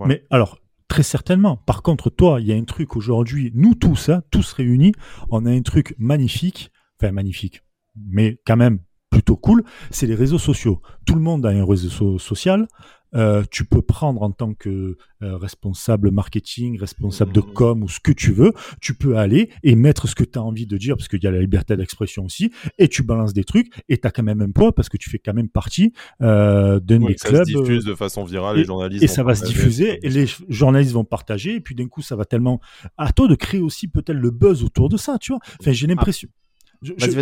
[0.00, 1.56] Mais alors très certainement.
[1.56, 4.92] Par contre, toi, il y a un truc aujourd'hui, nous tous, hein, tous réunis,
[5.30, 7.62] on a un truc magnifique, enfin magnifique,
[7.96, 8.80] mais quand même
[9.14, 10.80] plutôt cool, c'est les réseaux sociaux.
[11.06, 12.66] Tout le monde a un réseau social.
[13.14, 18.00] Euh, tu peux prendre en tant que euh, responsable marketing, responsable de com ou ce
[18.00, 20.96] que tu veux, tu peux aller et mettre ce que tu as envie de dire
[20.96, 24.08] parce qu'il y a la liberté d'expression aussi et tu balances des trucs et tu
[24.08, 27.14] as quand même un poids parce que tu fais quand même partie euh, d'un des
[27.14, 27.46] clubs.
[27.46, 29.04] Ça se diffuse de façon virale, et, les journalistes.
[29.04, 32.16] Et ça va se diffuser et les journalistes vont partager et puis d'un coup ça
[32.16, 32.60] va tellement
[32.98, 35.40] à toi de créer aussi peut-être le buzz autour de ça, tu vois.
[35.60, 36.28] Enfin, j'ai l'impression.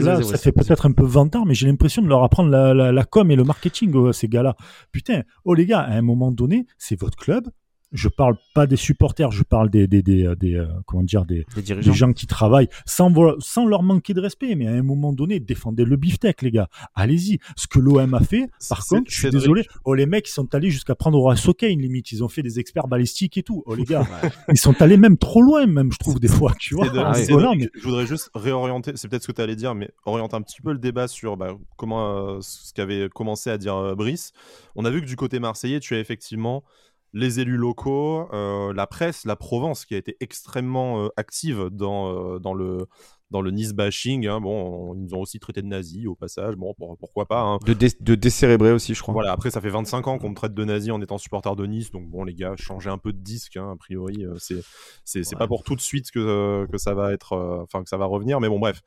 [0.01, 3.31] Là, ça fait peut-être un peu vantard, mais j'ai l'impression de leur apprendre la, com
[3.31, 4.57] et le marketing, ces gars-là.
[4.93, 7.49] Putain, oh les gars, à un moment donné, c'est votre club,
[7.93, 11.25] je parle pas des supporters, je parle des, des, des, euh, des euh, comment dire,
[11.25, 14.55] des, des, gens qui travaillent sans, sans leur manquer de respect.
[14.55, 16.69] Mais à un moment donné, défendez le beefsteak, les gars.
[16.95, 17.39] Allez-y.
[17.57, 19.67] Ce que l'OM a fait, par contre, je suis désolé.
[19.85, 22.13] Oh, les mecs, ils sont allés jusqu'à prendre au une limite.
[22.13, 23.63] Ils ont fait des experts balistiques et tout.
[23.67, 24.07] Oh, les gars.
[24.49, 26.53] ils sont allés même trop loin, même, je trouve, des fois.
[26.59, 26.87] Tu vois.
[26.95, 30.43] Ah, je voudrais juste réorienter, c'est peut-être ce que tu allais dire, mais orienter un
[30.43, 34.33] petit peu le débat sur bah, comment, euh, ce qu'avait commencé à dire Brice.
[34.77, 36.65] On a vu que du côté marseillais, tu as effectivement
[37.13, 42.35] les élus locaux, euh, la presse, la Provence qui a été extrêmement euh, active dans,
[42.35, 42.87] euh, dans, le,
[43.31, 44.27] dans le Nice bashing.
[44.27, 44.41] Hein.
[44.41, 46.57] Bon, ils nous ont aussi traité de nazis au passage.
[46.57, 47.43] Bon, pourquoi pas.
[47.43, 47.59] Hein.
[47.67, 49.13] De, de décérébrer aussi, je crois.
[49.13, 51.67] Voilà, après, ça fait 25 ans qu'on me traite de nazis en étant supporter de
[51.67, 51.91] Nice.
[51.91, 53.59] Donc, bon, les gars, changez un peu de disque.
[53.59, 54.63] Hein, a priori, c'est
[55.05, 57.37] c'est pas pour tout de suite que, que ça va être.
[57.63, 58.41] Enfin, que ça va revenir.
[58.41, 58.81] Mais bon, bref.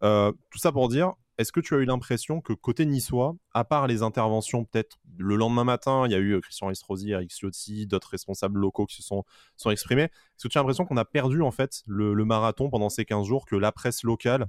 [0.00, 3.86] tout ça pour dire, est-ce que tu as eu l'impression que côté niçois, à part
[3.86, 7.86] les interventions peut-être le lendemain matin, il y a eu euh, Christian Estrosi, Eric Ciotti,
[7.86, 9.24] d'autres responsables locaux qui se sont,
[9.56, 12.88] sont exprimés, est-ce que tu as l'impression qu'on a perdu en fait le, marathon pendant
[12.88, 14.46] ces 15 jours, que la presse locale,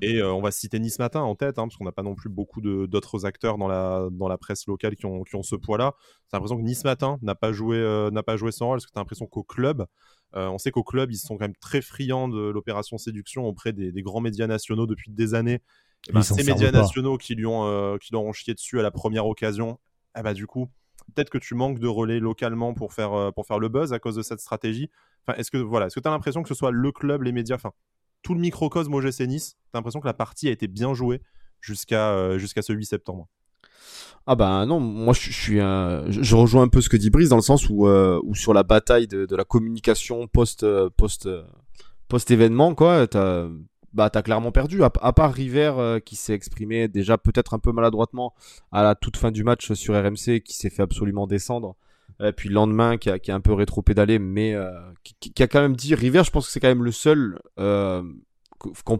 [0.00, 2.14] et euh, on va citer Nice Matin en tête, hein, parce qu'on n'a pas non
[2.14, 5.56] plus beaucoup d'autres acteurs dans la, dans la presse locale qui ont, qui ont ce
[5.56, 8.68] poids-là, tu as l'impression que Nice Matin n'a pas, joué, euh, n'a pas joué son
[8.68, 9.86] rôle, est-ce que tu as l'impression qu'au club,
[10.34, 13.92] on sait qu'au club, ils sont quand même très friands de l'opération séduction auprès des,
[14.02, 15.60] grands médias nationaux depuis des années
[16.10, 18.90] ben, ces médias nationaux qui lui ont euh, qui leur ont chié dessus à la
[18.90, 19.78] première occasion,
[20.18, 20.68] eh ben, du coup,
[21.14, 23.98] peut-être que tu manques de relais localement pour faire, euh, pour faire le buzz à
[23.98, 24.90] cause de cette stratégie.
[25.26, 27.32] Enfin, est-ce que voilà, est-ce que tu as l'impression que ce soit le club, les
[27.32, 27.72] médias, enfin
[28.22, 31.22] tout le microcosme OGC Nice, tu as l'impression que la partie a été bien jouée
[31.60, 33.28] jusqu'à euh, jusqu'à ce 8 septembre?
[34.26, 37.36] Ah bah non, moi je, suis je rejoins un peu ce que dit Brice dans
[37.36, 40.64] le sens où, où sur la bataille de, de la communication post
[40.96, 41.28] post
[42.06, 43.48] post événement quoi, t'as
[43.94, 44.82] bah t'as clairement perdu.
[44.82, 48.34] À, part River euh, qui s'est exprimé déjà peut-être un peu maladroitement
[48.70, 51.76] à la toute fin du match sur RMC, qui s'est fait absolument descendre.
[52.22, 54.70] Et puis le lendemain qui a, qui a un peu rétro-pédalé, mais euh,
[55.02, 56.22] qui, a quand même dit River.
[56.24, 58.02] Je pense que c'est quand même le seul, euh,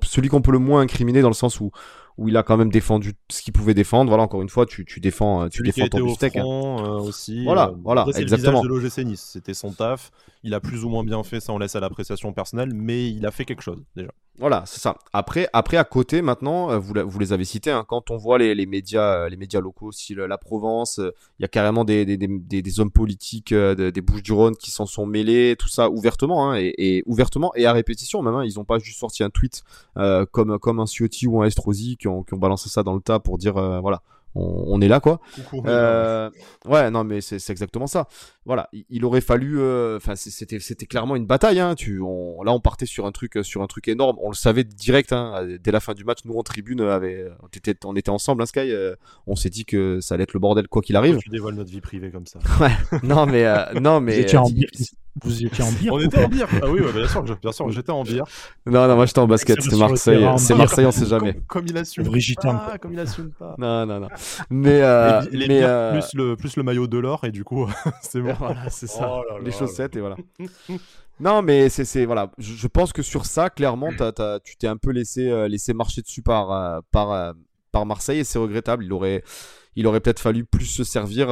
[0.04, 1.70] celui qu'on peut le moins incriminer dans le sens où
[2.18, 4.10] où il a quand même défendu ce qu'il pouvait défendre.
[4.10, 6.06] Voilà, encore une fois, tu, tu défends, tu défends ton.
[6.06, 6.84] Hein.
[6.84, 7.44] Euh, aussi.
[7.44, 8.62] Voilà, voilà, exactement.
[8.62, 10.10] Le de l'OGC Nice, c'était son taf.
[10.44, 13.24] Il a plus ou moins bien fait, ça on laisse à l'appréciation personnelle, mais il
[13.26, 14.10] a fait quelque chose déjà.
[14.38, 14.96] Voilà, c'est ça.
[15.12, 17.70] Après, après à côté, maintenant, euh, vous, les avez cités.
[17.70, 20.98] Hein, quand on voit les, médias, les médias locaux, si la Provence,
[21.38, 25.90] il y a carrément des, hommes politiques des Bouches-du-Rhône qui s'en sont mêlés, tout ça
[25.90, 28.34] ouvertement, hein, et, ouvertement et à répétition même.
[28.34, 29.62] Hein, ils n'ont pas juste sorti un tweet
[30.32, 33.38] comme comme un Ciotti ou un Estrosi qui ont, balancé ça dans le tas pour
[33.38, 34.02] dire euh, voilà,
[34.34, 35.20] on, est là quoi.
[35.66, 36.30] Euh,
[36.66, 38.08] ouais, non mais c'est exactement ça.
[38.44, 41.60] Voilà, il, aurait fallu, euh, enfin c'était c'était clairement une bataille.
[41.60, 41.74] Hein.
[41.74, 44.16] Tu, on, là on partait sur un truc sur un truc énorme.
[44.20, 45.46] On le savait direct hein.
[45.60, 46.20] dès la fin du match.
[46.24, 48.72] Nous en tribune, avait, on était on était ensemble, hein, Sky.
[49.26, 51.18] on s'est dit que ça allait être le bordel quoi qu'il arrive.
[51.18, 52.38] Tu dévoiles notre vie privée comme ça.
[52.60, 52.72] ouais.
[53.02, 53.46] Non mais
[53.80, 54.26] non mais.
[55.20, 56.48] Vous étiez en bière On était en bière.
[56.62, 58.24] Ah oui, bien sûr, bien sûr, j'étais en bière.
[58.64, 59.60] Non, non, moi j'étais en basket.
[59.60, 60.26] C'était Marseille.
[60.38, 61.34] C'est Marseille, on sait jamais.
[61.46, 62.04] Comme, il assume.
[62.04, 62.78] Brigitte pas.
[62.80, 63.54] Comme il assume pas.
[63.58, 64.08] Non, non, non.
[64.48, 65.92] Mais, euh, les, mais euh...
[65.92, 67.68] plus le plus le maillot de l'or et du coup,
[68.02, 68.32] c'est bon.
[68.38, 69.10] Voilà, c'est ça.
[69.12, 70.16] Oh les chaussettes et voilà.
[71.20, 72.30] non, mais c'est c'est voilà.
[72.38, 73.90] Je, pense que sur ça, clairement,
[74.44, 77.34] tu t'es un peu laissé euh, laissé marcher dessus par euh, par
[77.70, 78.84] par Marseille et c'est regrettable.
[78.84, 79.22] Il aurait
[79.76, 81.28] il aurait peut-être fallu plus se servir,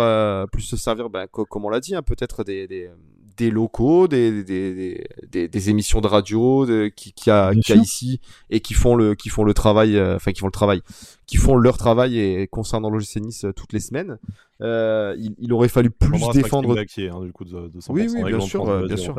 [0.52, 2.90] plus se servir, ben, comme on l'a dit, hein, peut-être des, des,
[3.36, 6.66] des locaux, des, des, des, des, émissions de radio
[6.96, 10.16] qui, qui, a, qui a ici et qui font le, qui font le travail, euh,
[10.16, 10.82] enfin qui font le travail,
[11.30, 14.18] qui font leur travail et concernant l'OGC Nice euh, toutes les semaines.
[14.62, 16.76] Euh, il, il, aurait fallu plus défendre.
[16.76, 19.14] hein, du coup, de, de oui, oui, bien sûr, bien sûr.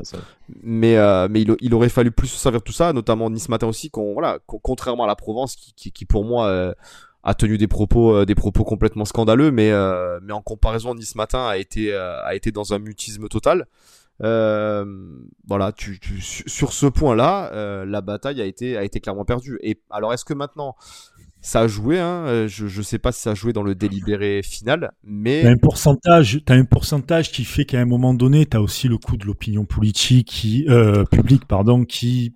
[0.61, 3.47] Mais, euh, mais il, il, aurait fallu plus se servir de tout ça, notamment Nice
[3.47, 6.75] Matin aussi, qu'on, voilà, contrairement à la Provence, qui, qui, qui pour moi
[7.23, 9.71] a tenu des propos des propos complètement scandaleux mais
[10.23, 13.67] mais en comparaison Nice matin a été a été dans un mutisme total
[14.23, 14.85] euh,
[15.47, 19.57] voilà, tu, sur ce point-là, euh, la bataille a été, a été clairement perdue.
[19.61, 20.75] Et alors, est-ce que maintenant
[21.43, 23.73] ça a joué hein euh, je, je sais pas si ça a joué dans le
[23.73, 28.45] délibéré final, mais t'as un pourcentage, as un pourcentage qui fait qu'à un moment donné,
[28.45, 32.35] tu as aussi le coup de l'opinion politique qui, euh, publique, pardon, qui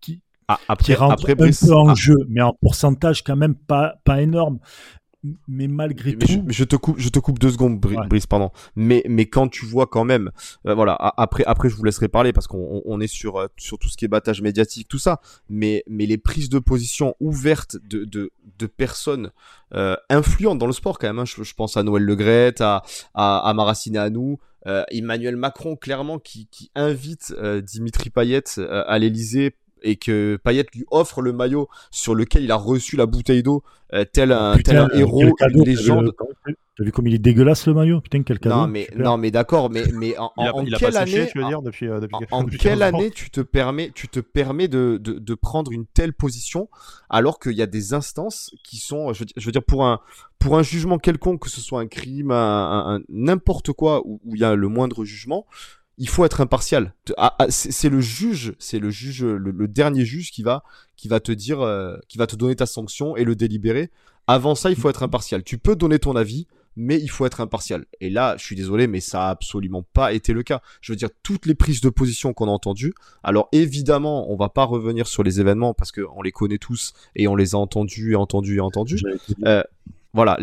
[0.00, 1.94] qui, ah, après, rentre après, un peu en ah.
[1.94, 4.58] jeu, mais en pourcentage quand même pas pas énorme
[5.48, 6.44] mais malgré tout.
[6.48, 8.50] Je, te coupe, je te coupe deux secondes, Brice, pardon.
[8.76, 10.30] Mais, mais quand tu vois quand même,
[10.66, 10.94] euh, voilà.
[11.16, 13.96] Après, après, je vous laisserai parler parce qu'on on est sur euh, sur tout ce
[13.96, 15.20] qui est battage médiatique, tout ça.
[15.48, 19.30] Mais, mais les prises de position ouvertes de de, de personnes
[19.74, 21.18] euh, influentes dans le sport quand même.
[21.18, 21.24] Hein.
[21.24, 22.82] Je, je, pense à Noël Legrette, à
[23.14, 24.38] à, à Maracine à nous.
[24.90, 27.34] Emmanuel Macron clairement qui, qui invite
[27.64, 32.56] Dimitri Payet à l'Elysée et que Payet lui offre le maillot sur lequel il a
[32.56, 33.62] reçu la bouteille d'eau,
[34.12, 36.12] tel, un, tel un héros, une légende.
[36.76, 38.00] T'as vu comme il est dégueulasse le maillot?
[38.00, 38.56] Putain, quel cadeau.
[38.56, 40.32] Non, mais, non, mais d'accord, mais, mais en,
[40.76, 44.18] quelle année, tu veux dire, depuis, depuis en, quelle année tu te permets, tu te
[44.18, 46.68] permets de, de, de prendre une telle position
[47.08, 50.00] alors qu'il y a des instances qui sont, je veux, dire, pour un,
[50.40, 54.44] pour un jugement quelconque, que ce soit un crime, un, n'importe quoi, où, il y
[54.44, 55.46] a le moindre jugement,
[55.98, 56.94] il faut être impartial.
[57.16, 60.64] Ah, ah, c'est le juge, c'est le juge, le, dernier juge qui va,
[60.96, 63.90] qui va te dire, euh, qui va te donner ta sanction et le délibérer.
[64.26, 65.44] Avant ça, il faut être impartial.
[65.44, 67.84] Tu peux donner ton avis, mais il faut être impartial.
[68.00, 70.60] Et là, je suis désolé, mais ça a absolument pas été le cas.
[70.80, 74.48] Je veux dire, toutes les prises de position qu'on a entendues, alors évidemment, on va
[74.48, 78.12] pas revenir sur les événements parce qu'on les connaît tous et on les a entendus
[78.12, 79.02] et entendus et entendus.
[79.44, 79.62] Euh,
[80.12, 80.38] voilà,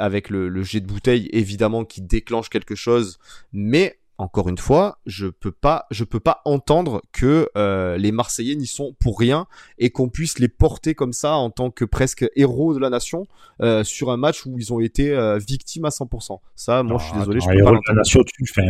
[0.00, 3.18] avec, le, le jet de bouteille, évidemment, qui déclenche quelque chose,
[3.52, 8.54] mais encore une fois, je peux pas, je peux pas entendre que euh, les Marseillais
[8.54, 9.46] n'y sont pour rien
[9.78, 13.26] et qu'on puisse les porter comme ça en tant que presque héros de la nation
[13.60, 16.38] euh, sur un match où ils ont été euh, victimes à 100%.
[16.54, 18.62] Ça, moi, je suis désolé, je peux pas la nation, tu fais.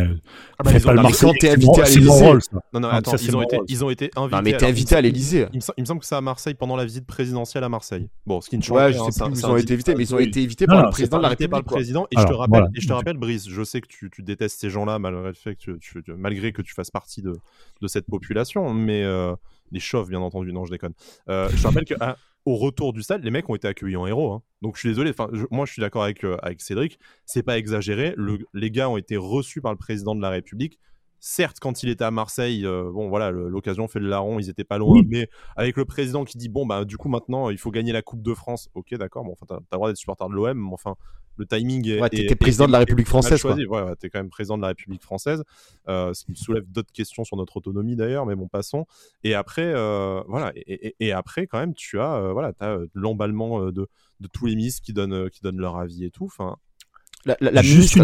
[0.59, 2.33] Ah bah, ils pas le quand t'es invité à l'Élysée.
[2.73, 4.35] Non, non, attends, ils, ont été, ils ont été invités.
[4.35, 5.47] Non, mais t'es invité à l'Élysée.
[5.53, 8.09] Il, me semble que c'est à Marseille pendant la visite présidentielle à Marseille.
[8.25, 8.85] Bon, ce qui ne change pas.
[8.85, 10.83] Ouais, je sais plus où ils ont été invités, mais ils ont été invités par
[10.83, 11.51] le président de la République.
[11.51, 12.07] Par le président.
[12.11, 14.69] Et je te rappelle, et je te rappelle, Brice, je sais que tu détestes ces
[14.69, 14.99] gens-là
[16.17, 17.33] malgré que tu, fasses partie de,
[17.87, 19.35] cette population, mais euh,
[19.71, 20.93] les chauves, bien entendu, non, je déconne.
[21.29, 22.15] Euh, je rappelle qu'au ah,
[22.45, 24.33] retour du stade, les mecs ont été accueillis en héros.
[24.33, 24.43] Hein.
[24.61, 25.13] Donc je suis désolé,
[25.51, 28.13] moi je suis d'accord avec, euh, avec Cédric, c'est pas exagéré.
[28.17, 30.79] Le, les gars ont été reçus par le président de la République.
[31.25, 34.77] Certes, quand il était à Marseille, bon voilà, l'occasion fait le larron, ils étaient pas
[34.77, 37.93] loin, mais avec le président qui dit bon bah du coup maintenant il faut gagner
[37.93, 40.57] la Coupe de France, ok d'accord, bon enfin t'as le droit d'être supporter de l'OM,
[40.57, 40.95] mais enfin
[41.37, 42.01] le timing est.
[42.01, 43.41] Ouais, t'étais président de la République française.
[43.41, 43.55] Quoi.
[43.55, 45.43] Ouais, ouais t'es quand même président de la République française.
[45.87, 48.85] Euh, ce qui soulève d'autres questions sur notre autonomie d'ailleurs, mais bon, passons.
[49.23, 50.51] Et après, euh, voilà.
[50.55, 52.53] Et, après, quand même, tu as, euh, voilà,
[52.93, 53.87] l'emballement de,
[54.19, 56.25] de, tous les ministres qui donnent, qui donnent leur avis et tout.
[56.25, 56.57] Enfin.
[57.25, 58.03] La, la, ministre,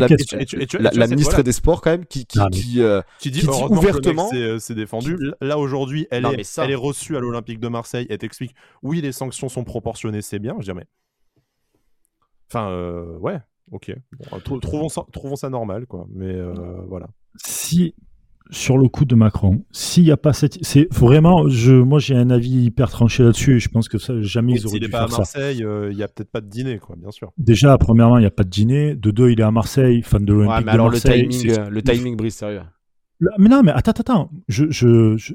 [0.80, 2.82] la, ministre des Sports, quand même, qui, qui, qui,
[3.20, 4.30] qui, dit, ouvertement.
[4.60, 5.18] C'est défendu.
[5.42, 8.08] Là, aujourd'hui, elle, est, elle est reçue à l'Olympique de Marseille.
[8.10, 10.56] Elle t'explique oui, les sanctions sont proportionnées, c'est bien.
[10.60, 10.86] Je dis, mais
[12.52, 13.40] Enfin, euh, ouais,
[13.72, 13.96] ok.
[14.62, 16.08] trouvons, ça, trouvons ça normal, quoi.
[16.10, 17.08] Mais euh, voilà.
[17.36, 17.94] Si,
[18.50, 20.58] sur le coup de Macron, s'il n'y a pas cette.
[20.64, 21.48] C'est vraiment.
[21.50, 24.68] Je, moi, j'ai un avis hyper tranché là-dessus et je pense que ça, jamais ils
[24.68, 25.24] auraient dû faire ça.
[25.24, 27.12] S'il n'est pas à Marseille, euh, il n'y a peut-être pas de dîner, quoi, bien
[27.12, 27.32] sûr.
[27.38, 28.96] Déjà, premièrement, il n'y a pas de dîner.
[28.96, 30.58] De deux, il est à Marseille, fan de l'Olympique.
[30.58, 32.62] Ouais, mais alors le timing, le timing brise, sérieux.
[33.38, 34.32] mais non, mais attends, attends.
[34.48, 35.34] Je, je,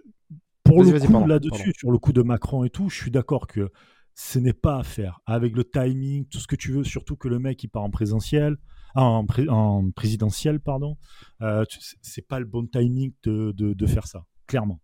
[0.64, 3.68] pour le coup, là-dessus, sur le coup de Macron et tout, je suis d'accord que
[4.14, 5.20] ce n'est pas à faire.
[5.26, 7.90] Avec le timing, tout ce que tu veux, surtout que le mec il part en
[7.90, 8.56] présentiel,
[8.94, 10.96] en, en présidentiel, pardon,
[11.42, 11.64] euh,
[12.02, 14.80] c'est pas le bon timing de, de, faire ça, clairement.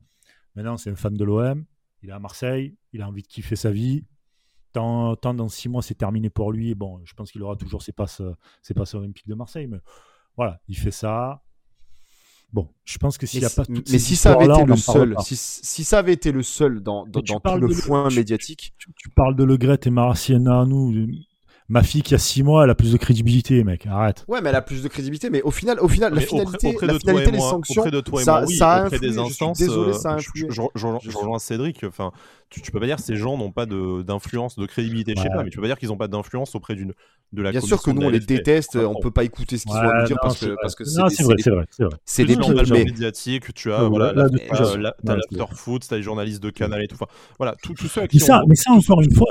[0.54, 1.64] Maintenant, c'est un fan de l'OM,
[2.02, 4.04] il est à Marseille, il a envie de kiffer sa vie.
[4.72, 6.76] Tant, tant dans six mois, c'est terminé pour lui.
[6.76, 8.22] Bon, je pense qu'il aura toujours ses passes,
[8.62, 9.78] ses passes olympiques de Marseille, mais
[10.36, 11.42] voilà, il fait ça.
[12.52, 13.62] Bon, je pense que s'il n'y a pas.
[13.68, 17.06] Mais si ça avait été le seul, si, si, ça avait été le seul dans,
[17.06, 18.74] dans, dans tout le foin médiatique.
[18.78, 20.92] Tu, parles de Le Gret et Maraciena, nous.
[21.70, 23.86] Ma fille qui a 6 mois, elle a plus de crédibilité, mec.
[23.86, 24.24] Arrête.
[24.26, 25.30] Ouais, mais elle a plus de crédibilité.
[25.30, 27.84] Mais au final, au final, la finalité, la finalité des sanctions,
[28.16, 28.98] ça, ça a influé.
[28.98, 30.48] Des instances, désolé, ça a influé.
[30.50, 30.60] Je,
[31.16, 31.84] rejoins Cédric.
[31.84, 32.10] Enfin,
[32.48, 35.28] tu, tu peux pas dire que ces gens n'ont pas d'influence, de, crédibilité, je sais
[35.28, 36.92] pas, mais tu peux pas dire qu'ils n'ont pas d'influence auprès d'une
[37.32, 39.76] de la Bien sûr que nous, on les déteste, on peut pas écouter ce qu'ils
[39.76, 41.66] ont à nous dire parce que parce que c'est vrai, c'est vrai,
[42.04, 44.12] c'est des mais médiatiques, tu as voilà,
[45.04, 46.96] t'as l'afterfoot, t'as les journalistes de Canal et tout.
[47.38, 49.28] Voilà, tous ceux qui Mais ça, encore une fois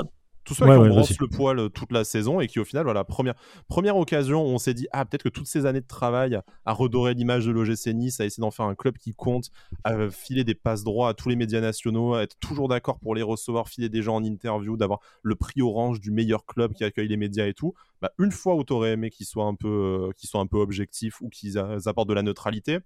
[0.50, 0.84] tout ça qui ont
[1.20, 3.34] le poil euh, toute la saison et qui au final voilà première
[3.68, 6.72] première occasion où on s'est dit ah peut-être que toutes ces années de travail à
[6.72, 9.50] redorer l'image de l'OGC Nice à essayer d'en faire un club qui compte
[9.84, 13.14] à filer des passes droits à tous les médias nationaux à être toujours d'accord pour
[13.14, 16.82] les recevoir filer des gens en interview d'avoir le prix orange du meilleur club qui
[16.82, 19.68] accueille les médias et tout bah, une fois où t'aurais aimé qu'ils soient un peu
[20.08, 22.78] euh, qu'ils soient un peu objectifs ou qu'ils apportent de la neutralité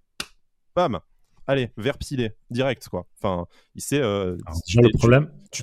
[0.77, 1.01] bam
[1.47, 3.07] allez, vert pilé, direct, quoi.
[3.19, 4.01] Enfin, il sait.
[4.01, 4.37] Euh,
[4.77, 5.31] le problème.
[5.51, 5.63] Tu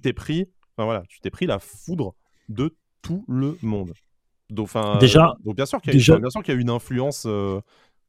[0.00, 0.48] t'es pris
[0.84, 2.14] voilà, tu t'es pris la foudre
[2.48, 3.92] de tout le monde.
[4.50, 7.60] Donc, déjà, donc bien sûr qu'il y, a, y une influence, euh,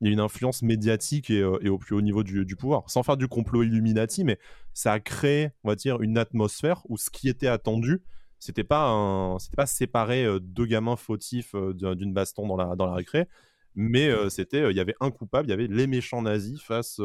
[0.01, 3.01] il y a une influence médiatique euh, et, au plus haut niveau du, pouvoir, sans
[3.01, 4.37] faire du complot Illuminati, mais
[4.73, 8.03] ça a créé, on va dire, une atmosphère où ce qui était attendu,
[8.37, 12.85] c'était pas un, c'était pas séparer euh, deux gamins fautifs d'une baston dans la dans
[12.85, 13.27] la récré,
[13.73, 16.99] mais c'était, il y avait un coupable, il y avait les méchants nazis face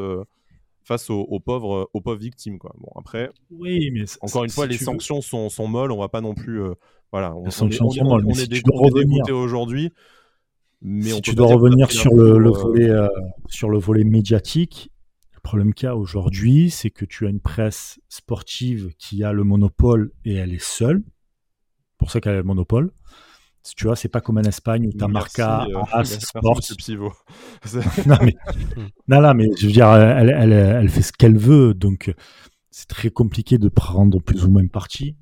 [0.85, 2.59] face aux, pauvres, aux pauvres victimes.
[2.59, 2.75] Quoi.
[2.79, 5.93] Bon, après, oui, mais encore une fois, les sanctions sont, sont, molles.
[5.93, 6.63] On va pas non plus.
[6.63, 6.75] Euh,
[7.13, 8.25] voilà, on, les sanctions est, sont molles.
[8.27, 9.93] On, est, dégoûté aujourd'hui.
[10.81, 13.07] Mais si tu dois revenir sur le, le, volet, euh,
[13.49, 14.91] sur le volet médiatique,
[15.43, 19.45] problème qu'il y a aujourd'hui, c'est que tu as une presse sportive qui a le
[19.45, 21.03] monopole et elle est seule.
[21.99, 22.93] Pour ça qu'elle a le monopole.
[23.77, 26.61] Tu vois, c'est pas comme en Espagne où tu as Marca, euh, As, Sport.
[28.07, 28.35] non, mais,
[29.09, 32.13] non, mais je veux dire, elle, elle, elle fait ce qu'elle veut, donc
[32.71, 35.15] c'est très compliqué de prendre plus ou moins parti.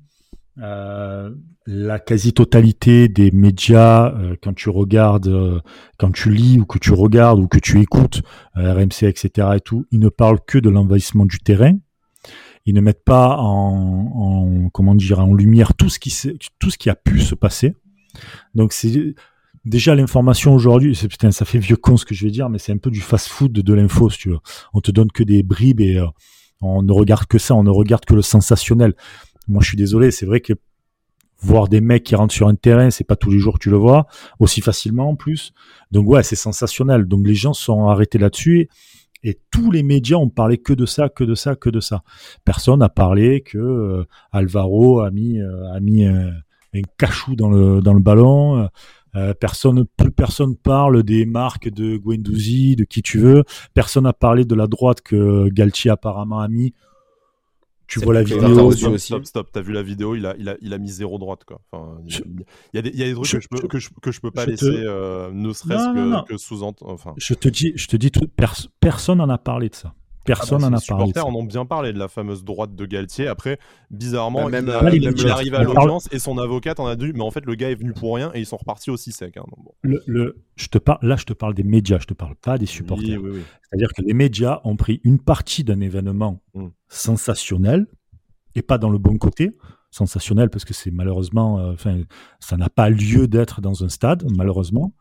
[0.59, 1.33] Euh,
[1.65, 5.59] la quasi-totalité des médias, euh, quand tu regardes, euh,
[5.97, 8.21] quand tu lis ou que tu regardes ou que tu écoutes
[8.55, 9.49] RMC, etc.
[9.55, 11.77] et tout, ils ne parlent que de l'envahissement du terrain.
[12.65, 16.15] Ils ne mettent pas en, comment dire en lumière tout ce qui
[16.59, 17.75] tout ce qui a pu se passer.
[18.55, 19.15] Donc c'est
[19.65, 20.97] déjà l'information aujourd'hui.
[21.09, 23.01] Putain, ça fait vieux con ce que je vais dire, mais c'est un peu du
[23.01, 24.39] fast-food de l'info, tu veux.
[24.73, 26.03] On te donne que des bribes et
[26.61, 28.93] on ne regarde que ça, on ne regarde que le sensationnel.
[29.47, 30.53] Moi, je suis désolé, c'est vrai que
[31.41, 33.69] voir des mecs qui rentrent sur un terrain, c'est pas tous les jours que tu
[33.69, 34.07] le vois,
[34.39, 35.53] aussi facilement en plus.
[35.91, 37.05] Donc ouais, c'est sensationnel.
[37.05, 38.69] Donc les gens sont arrêtés là-dessus
[39.23, 42.03] et tous les médias ont parlé que de ça, que de ça, que de ça.
[42.45, 46.05] Personne n'a parlé que euh, Alvaro a mis, euh, a mis
[46.97, 48.69] cachou dans le, dans le ballon.
[49.15, 53.43] Euh, personne, plus personne parle des marques de Guendouzi, de qui tu veux.
[53.73, 56.73] Personne n'a parlé de la droite que Galtier apparemment a mis
[57.91, 58.71] tu vois la vidéo.
[58.71, 61.19] Stop, stop, stop, T'as vu la vidéo, il a, il a, il a mis zéro
[61.19, 61.59] droite, quoi.
[61.71, 63.89] Enfin, il, y a des, il y a des trucs que, je peux, que, je,
[64.01, 66.89] que je peux pas laisser, euh, ne serait-ce que, que sous-entendre.
[66.89, 67.13] Enfin...
[67.17, 68.29] Je te dis, je te dis tout,
[68.79, 69.93] personne n'en a parlé de ça.
[70.23, 71.03] Personne n'en ah bah, a parlé.
[71.03, 73.27] Les supporters en ont bien parlé de la fameuse droite de Galtier.
[73.27, 73.57] Après,
[73.89, 77.23] bizarrement, bah, même, il, il, arrive à l'audience et son avocate en a dit, mais
[77.23, 79.37] en fait, le gars est venu pour rien et ils sont repartis aussi secs.
[79.37, 79.43] Hein,
[79.81, 82.57] le, le, je te parle, là, je te parle des médias, je te parle pas
[82.57, 83.19] des supporters.
[83.21, 86.67] Oui, oui, C'est-à-dire que les médias ont pris une partie d'un événement mm.
[86.87, 87.87] sensationnel,
[88.55, 89.51] et pas dans le bon côté
[89.91, 92.01] sensationnel parce que c'est malheureusement, euh, enfin,
[92.39, 94.93] ça n'a pas lieu d'être dans un stade, malheureusement.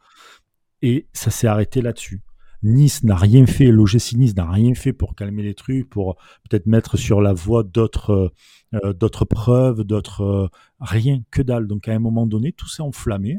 [0.83, 2.23] Et ça s'est arrêté là-dessus.
[2.63, 6.17] Nice n'a rien fait, l'OGC Nice n'a rien fait pour calmer les trucs, pour
[6.49, 8.33] peut-être mettre sur la voie d'autres
[8.75, 10.49] euh, d'autres preuves, d'autres euh,
[10.81, 11.67] rien que dalle.
[11.67, 13.39] Donc à un moment donné, tout s'est enflammé.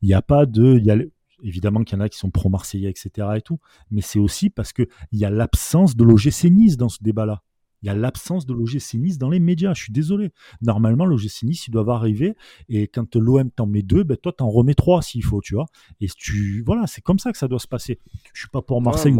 [0.00, 0.96] Il n'y a pas de, il y a,
[1.42, 3.28] évidemment qu'il y en a qui sont pro-marseillais, etc.
[3.36, 3.58] et tout,
[3.90, 7.42] mais c'est aussi parce que il y a l'absence de l'OGC Nice dans ce débat-là.
[7.82, 9.74] Il y a l'absence de l'OGC Nice dans les médias.
[9.74, 10.30] Je suis désolé.
[10.60, 12.36] Normalement, l'OGC Nice, ils doivent arriver.
[12.68, 15.66] Et quand l'OM t'en met deux, ben toi, t'en remets trois s'il faut, tu vois.
[16.00, 17.98] Et tu, voilà, c'est comme ça que ça doit se passer.
[18.32, 19.14] Je suis pas pour Marseille.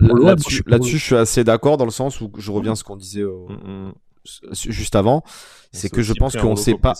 [0.00, 3.24] là-dessus, je suis assez d'accord dans le sens où je reviens à ce qu'on disait
[3.24, 4.54] mm, mm.
[4.54, 5.22] juste avant.
[5.72, 6.94] C'est que je pense qu'on ne sait pas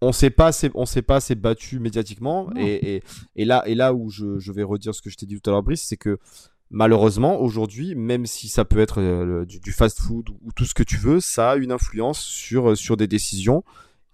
[0.00, 3.02] on s'est pas assez, on s'est pas assez battu médiatiquement et,
[3.34, 5.50] et, là et là où je, je, vais redire ce que je t'ai dit tout
[5.50, 6.18] à l'heure Brice c'est que
[6.70, 10.96] malheureusement, aujourd'hui, même si ça peut être euh, du, fast-food ou, tout ce que tu
[10.96, 13.64] veux, ça a une influence sur, euh, sur des décisions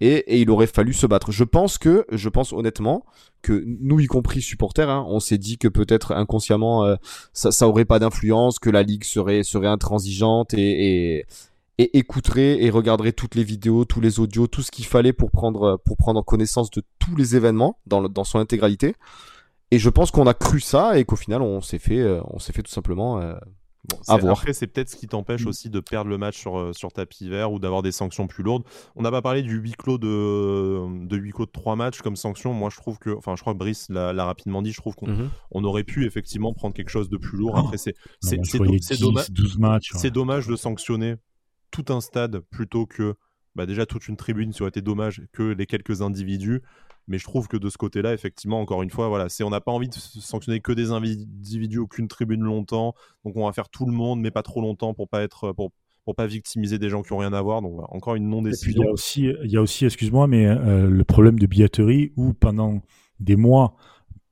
[0.01, 1.31] et, et, il aurait fallu se battre.
[1.33, 3.05] Je pense que, je pense honnêtement,
[3.43, 6.97] que nous, y compris supporters, hein, on s'est dit que peut-être inconsciemment, euh,
[7.33, 11.27] ça, ça aurait pas d'influence, que la ligue serait, serait intransigeante et, et,
[11.79, 15.31] et écouterait et regarderait toutes les vidéos, tous les audios, tout ce qu'il fallait pour
[15.31, 18.95] prendre, pour prendre connaissance de tous les événements dans, dans son intégralité.
[19.71, 22.39] Et je pense qu'on a cru ça et qu'au final, on s'est fait, euh, on
[22.39, 23.35] s'est fait tout simplement euh,
[24.07, 24.39] avoir.
[24.39, 25.49] Après, c'est peut-être ce qui t'empêche mm.
[25.49, 28.43] aussi de perdre le match sur, euh, sur tapis vert ou d'avoir des sanctions plus
[28.43, 28.65] lourdes.
[28.95, 32.17] On n'a pas parlé du huis clos de, de huis clos de trois matchs comme
[32.17, 32.53] sanction.
[32.53, 34.73] Moi, je trouve que, enfin, je crois que Brice l'a rapidement dit.
[34.73, 35.29] Je trouve qu'on mm-hmm.
[35.51, 37.59] on aurait pu effectivement prendre quelque chose de plus lourd.
[37.59, 38.39] Après, c'est c'est
[39.99, 41.17] C'est dommage de sanctionner
[41.71, 43.17] tout un stade plutôt que
[43.55, 46.63] bah, déjà toute une tribune, ça aurait été dommage que les quelques individus.
[47.07, 49.61] Mais je trouve que de ce côté-là, effectivement, encore une fois, voilà, c'est on n'a
[49.61, 52.95] pas envie de sanctionner que des individus, aucune tribune longtemps.
[53.25, 55.73] Donc on va faire tout le monde, mais pas trop longtemps pour pas être pour
[56.05, 57.63] pour pas victimiser des gens qui ont rien à voir.
[57.63, 58.83] Donc voilà, encore une non décision.
[58.83, 62.13] Il y a aussi, il y a aussi, excuse-moi, mais euh, le problème de billetterie
[62.17, 62.83] où pendant
[63.21, 63.77] des mois,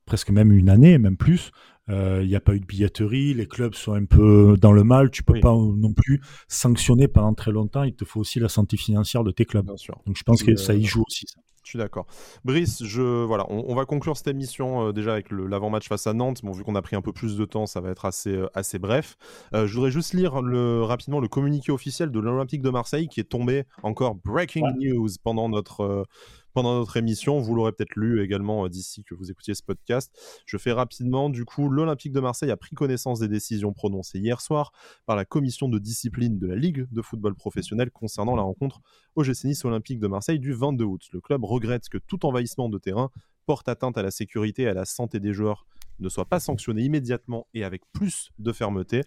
[0.05, 1.51] presque même une année, même plus,
[1.89, 4.83] euh, il n'y a pas eu de billetterie, les clubs sont un peu dans le
[4.83, 8.49] mal, tu peux pas non plus sanctionner pendant très longtemps, il te faut aussi la
[8.49, 9.65] santé financière de tes clubs.
[9.65, 9.99] Bien sûr.
[10.05, 11.25] Donc je pense que ça y joue aussi.
[11.27, 11.41] Ça.
[11.63, 12.05] Je suis d'accord.
[12.43, 16.41] Brice, je, voilà, on, va conclure cette émission euh, déjà avec l'avant-match face à Nantes.
[16.43, 18.49] Bon, vu qu'on a pris un peu plus de temps, ça va être assez, euh,
[18.53, 19.15] assez bref.
[19.53, 23.21] Euh, je voudrais juste lire le, rapidement le communiqué officiel de l'Olympique de Marseille qui
[23.21, 26.05] est tombé encore breaking news pendant notre
[26.53, 27.39] pendant notre émission.
[27.39, 30.15] Vous l'aurez peut-être lu également euh, d'ici que vous écoutiez ce podcast.
[30.45, 31.29] Je fais rapidement.
[31.29, 34.71] Du coup, l'Olympique de Marseille a pris connaissance des décisions prononcées hier soir
[35.05, 38.81] par la commission de discipline de la Ligue de football professionnel concernant la rencontre
[39.15, 41.01] au Nice Olympique de Marseille du 22 août.
[41.11, 43.09] Le club regrette que tout envahissement de terrain
[43.45, 45.65] porte atteinte à la sécurité et à la santé des joueurs
[45.99, 49.01] ne soit pas sanctionné immédiatement et avec plus de fermeté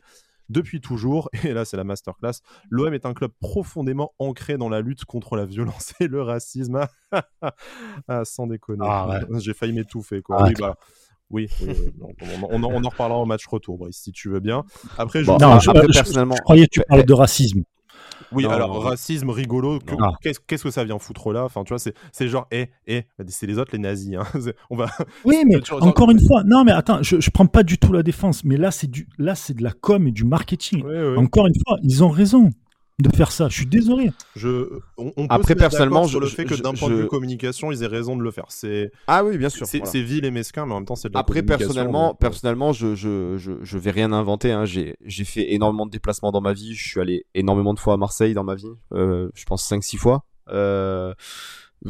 [0.49, 1.31] depuis toujours.
[1.45, 2.41] Et là, c'est la masterclass.
[2.71, 6.87] L'OM est un club profondément ancré dans la lutte contre la violence et le racisme.
[8.09, 8.87] ah, sans déconner.
[8.89, 10.23] Ah, J'ai failli m'étouffer.
[10.23, 10.37] Quoi.
[10.41, 10.77] Ah, bah,
[11.31, 11.49] Oui,
[12.51, 14.65] on, en reparlera au match retour, Brice, si tu veux bien.
[14.99, 17.63] Après, je, personnellement, je croyais que tu parlais de racisme.
[18.33, 19.79] Oui, alors racisme rigolo,
[20.23, 21.45] qu'est-ce que ça vient foutre là?
[21.45, 21.79] Enfin, tu vois,
[22.13, 24.17] c'est genre, eh, eh, c'est les autres les nazis.
[24.17, 24.25] Hein.
[24.71, 24.87] On va.
[25.25, 28.03] Oui, mais encore une fois, non, mais attends, je, je prends pas du tout la
[28.03, 30.85] défense, mais là, c'est du, là, c'est de la com et du marketing.
[31.17, 32.51] Encore une fois, ils ont raison
[32.99, 33.49] de faire ça.
[33.49, 34.11] Je suis désolé.
[34.35, 37.83] Je, on, peut Après, personnellement, sur le fait que d'un point de vue communication, ils
[37.83, 38.47] aient raison de le faire.
[38.49, 39.67] C'est ah oui, bien sûr.
[39.67, 40.03] C'est voilà.
[40.03, 43.37] vil et mesquin, mais en même temps, c'est de la Après, personnellement, personnellement, je, je,
[43.37, 44.53] je, je, vais rien inventer.
[44.53, 44.65] Hein.
[44.65, 46.75] J'ai, j'ai fait énormément de déplacements dans ma vie.
[46.75, 48.73] Je suis allé énormément de fois à Marseille dans ma vie.
[48.93, 50.25] Euh, je pense 5-6 fois.
[50.49, 51.13] Euh,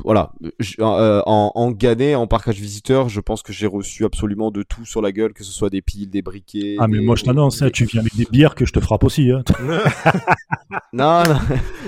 [0.04, 0.32] voilà,
[0.80, 4.84] euh, en, en Ghané, en parcage visiteur, je pense que j'ai reçu absolument de tout
[4.84, 6.76] sur la gueule, que ce soit des piles, des briquets.
[6.78, 9.04] Ah, mais moi je t'annonce, hein, tu viens avec des bières que je te frappe
[9.04, 9.30] aussi.
[9.30, 9.42] Hein.
[10.92, 11.38] non, non.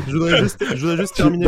[0.06, 1.46] je, voudrais juste, je voudrais juste terminer.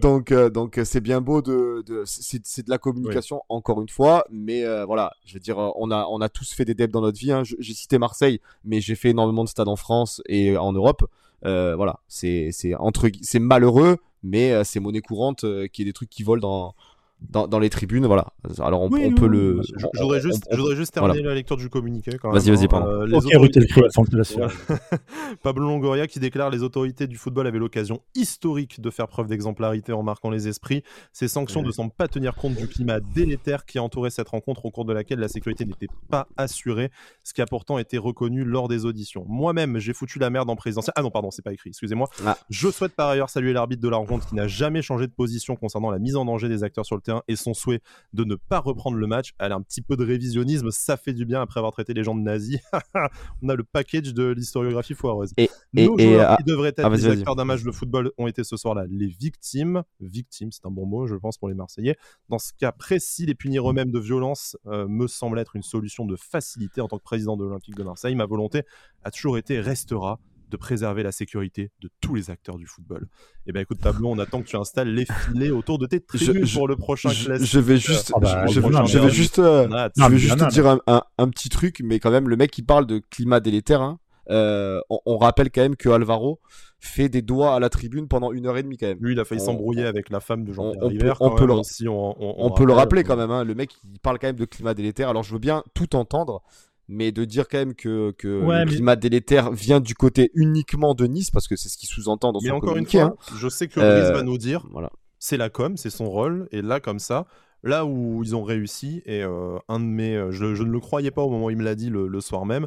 [0.00, 4.24] donc, euh, donc c'est bien beau de, de c'est de la communication encore une fois,
[4.30, 7.00] mais euh, voilà, je veux dire, on a, on a tous fait des debs dans
[7.00, 7.32] notre vie.
[7.32, 7.42] Hein.
[7.44, 11.04] J'ai cité Marseille, mais j'ai fait énormément de stades en France et en Europe.
[11.42, 16.10] voilà, c'est entre, c'est malheureux mais euh, c'est monnaie courante euh, qui est des trucs
[16.10, 16.74] qui volent dans,
[17.20, 18.28] dans, dans, les tribunes, voilà.
[18.60, 19.60] Alors on, on peut le.
[19.62, 22.12] Je, voudrais juste, je voudrais juste terminer la lecture du communiqué.
[22.22, 22.86] Vas-y, vas-y, pardon.
[22.86, 23.66] Euh, ok, autorités...
[25.42, 29.92] Pablo Longoria qui déclare les autorités du football avaient l'occasion historique de faire preuve d'exemplarité
[29.92, 30.82] en marquant les esprits.
[31.12, 34.70] Ces sanctions ne semblent pas tenir compte du climat délétère qui entourait cette rencontre au
[34.70, 36.90] cours de laquelle la sécurité n'était pas assurée,
[37.24, 39.24] ce qui a pourtant été reconnu lors des auditions.
[39.28, 40.94] Moi-même, j'ai foutu la merde en présidentielle.
[40.96, 42.08] Ah non, pardon, c'est pas écrit, excusez-moi.
[42.24, 42.38] Ah.
[42.48, 45.56] Je souhaite par ailleurs saluer l'arbitre de la rencontre qui n'a jamais changé de position
[45.56, 47.80] concernant la mise en danger des acteurs sur le et son souhait
[48.12, 49.32] de ne pas reprendre le match.
[49.38, 52.04] Elle a un petit peu de révisionnisme, ça fait du bien après avoir traité les
[52.04, 52.60] gens de nazis.
[53.42, 55.32] On a le package de l'historiographie foireuse.
[55.36, 58.44] Et, Nos joueurs qui devraient être ah, des acteurs d'un match de football ont été
[58.44, 59.82] ce soir-là les victimes.
[60.00, 61.96] Victimes, c'est un bon mot, je pense, pour les Marseillais.
[62.28, 66.04] Dans ce cas précis, les punir eux-mêmes de violence euh, me semble être une solution
[66.06, 68.14] de facilité en tant que président de l'Olympique de Marseille.
[68.14, 68.62] Ma volonté
[69.04, 70.18] a toujours été, restera
[70.48, 73.08] de préserver la sécurité de tous les acteurs du football.
[73.46, 76.00] Et eh ben écoute Pablo, on attend que tu installes les filets autour de tes
[76.00, 77.46] tribunes pour le prochain classique.
[77.46, 81.02] Je vais juste, ah bah, je, vais juste, euh, je vais juste te dire un,
[81.18, 83.98] un, petit truc, mais quand même le mec qui parle de climat délétère, hein,
[84.30, 86.40] euh, on, rappelle quand même que Alvaro
[86.80, 88.98] fait des doigts à la tribune pendant une heure et demie quand même.
[89.00, 92.66] Lui, il a failli s'embrouiller avec la femme de Jean-Pierre On, peut, le, on, peut
[92.66, 93.30] le rappeler quand même.
[93.30, 93.44] Hein.
[93.44, 95.08] Le mec, il parle quand même de climat délétère.
[95.08, 96.42] Alors, je veux bien tout entendre,
[96.88, 101.06] mais de dire quand même que, que le climat délétère vient du côté uniquement de
[101.06, 103.16] Nice, parce que c'est ce qu'il sous-entend dans mais son encore une fois, hein.
[103.36, 104.90] je sais que Brice va nous dire, voilà.
[105.18, 107.26] c'est la com, c'est son rôle, et là, comme ça,
[107.62, 111.10] là où ils ont réussi, et euh, un de mes, euh, je, ne le croyais
[111.10, 112.66] pas au moment où il me l'a dit le, soir même,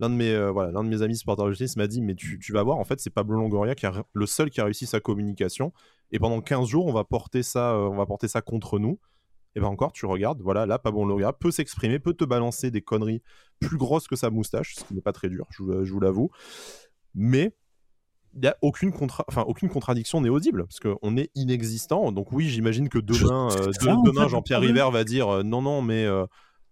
[0.00, 2.16] l'un de mes, euh, voilà, l'un de mes amis supporters de justice m'a dit, mais
[2.16, 4.64] tu, tu, vas voir, en fait, c'est Pablo Longoria qui a, le seul qui a
[4.64, 5.72] réussi sa communication,
[6.10, 8.98] et pendant 15 jours, on va porter ça, on va porter ça contre nous
[9.56, 12.82] et ben encore, tu regardes, voilà, là, Pablo Longoria peut s'exprimer, peut te balancer des
[12.82, 13.22] conneries
[13.58, 16.30] plus grosses que sa moustache, ce qui n'est pas très dur, je, vous l'avoue.
[17.14, 17.52] Mais
[18.34, 19.24] il n'y a aucune, contra...
[19.26, 22.12] enfin, aucune contradiction n'est audible, parce qu'on est inexistant.
[22.12, 23.72] Donc oui, j'imagine que demain, euh,
[24.04, 26.26] demain Jean-Pierre River va dire euh, non, non, mais euh,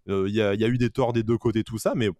[0.07, 2.11] il y, a, y, a eu des torts des deux côtés, tout ça, mais...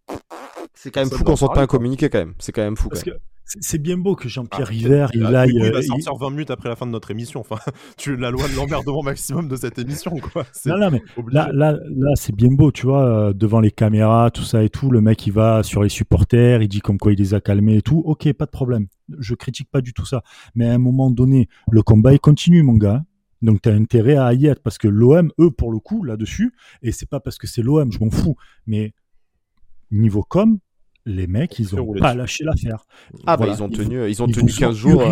[0.81, 2.35] C'est quand même fou qu'on sorte pas un communiqué quand même.
[2.39, 2.89] C'est quand même fou.
[2.89, 3.17] Quand même.
[3.45, 5.51] C'est bien beau que Jean-Pierre ah, River, il aille.
[5.53, 7.41] il va sortir 20 minutes après la fin de notre émission.
[7.41, 7.59] Enfin,
[7.97, 10.45] tu la loi de l'emmerdement maximum de cette émission, quoi.
[10.67, 11.03] Non, non, mais
[11.33, 14.69] là, là, là c'est bien beau, tu vois, euh, devant les caméras, tout ça et
[14.69, 14.91] tout.
[14.93, 17.79] Le mec, il va sur les supporters, il dit comme quoi il les a calmés
[17.79, 18.01] et tout.
[18.05, 18.87] Ok, pas de problème.
[19.19, 20.23] Je critique pas du tout ça.
[20.55, 23.03] Mais à un moment donné, le combat, il continue, mon gars.
[23.43, 26.55] Donc tu as intérêt à y être parce que l'OM, eux, pour le coup, là-dessus,
[26.83, 28.93] et c'est pas parce que c'est l'OM, je m'en fous, mais
[29.91, 30.59] niveau com,
[31.09, 32.85] les mecs, ils ont pas lâché l'affaire.
[33.27, 35.03] Ah bah ils ont tenu, ils ont tenu 15 jours.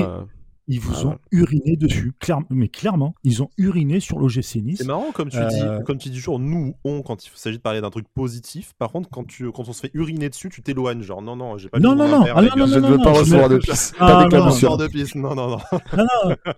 [0.68, 2.12] Ils vous ah ont uriné dessus,
[2.50, 4.78] mais clairement, ils ont uriné sur l'OGC Nice.
[4.78, 7.58] C'est marrant comme tu dis, euh, comme tu dis toujours, nous on quand il s'agit
[7.58, 8.72] de parler d'un truc positif.
[8.76, 11.56] Par contre, quand tu, quand on se fait uriner dessus, tu t'éloignes, genre non non,
[11.56, 11.78] j'ai pas.
[11.78, 13.94] Non non non, ah, non, non, je ne veux pas recevoir de piste.
[14.00, 15.58] Ah, pas de piste, non non non.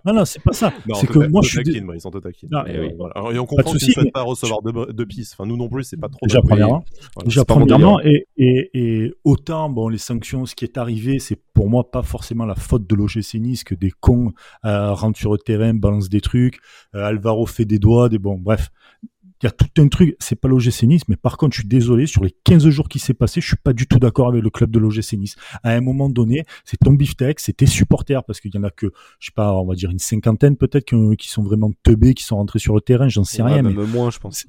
[0.05, 0.73] non non, c'est pas ça.
[0.95, 1.83] C'est que moi je suis.
[2.05, 2.49] On te taquine.
[2.67, 5.35] Et on comprend tu ne souhaites pas recevoir de piste.
[5.37, 6.25] Enfin nous non plus, c'est pas trop.
[6.25, 6.83] Déjà premièrement,
[7.25, 11.91] déjà premièrement, et et autant bon les sanctions, ce qui est arrivé, c'est pour moi
[11.91, 14.33] pas forcément la faute de l'OGC Nice que des cons
[14.65, 16.59] euh, rentre sur le terrain, balance des trucs,
[16.95, 18.69] euh, Alvaro fait des doigts, des bon, bref.
[19.41, 21.67] Il y a tout un truc, c'est pas l'OGC Nice, mais par contre, je suis
[21.69, 24.43] désolé, sur les 15 jours qui s'est passé, je suis pas du tout d'accord avec
[24.43, 25.37] le club de l'OGC Nice.
[25.63, 28.69] À un moment donné, c'est ton beefsteak, c'est tes supporters, parce qu'il y en a
[28.69, 28.87] que,
[29.19, 32.35] je sais pas, on va dire une cinquantaine peut-être qui sont vraiment teubés, qui sont
[32.35, 33.61] rentrés sur le terrain, j'en sais rien.
[33.61, 34.45] Même mais moins, je pense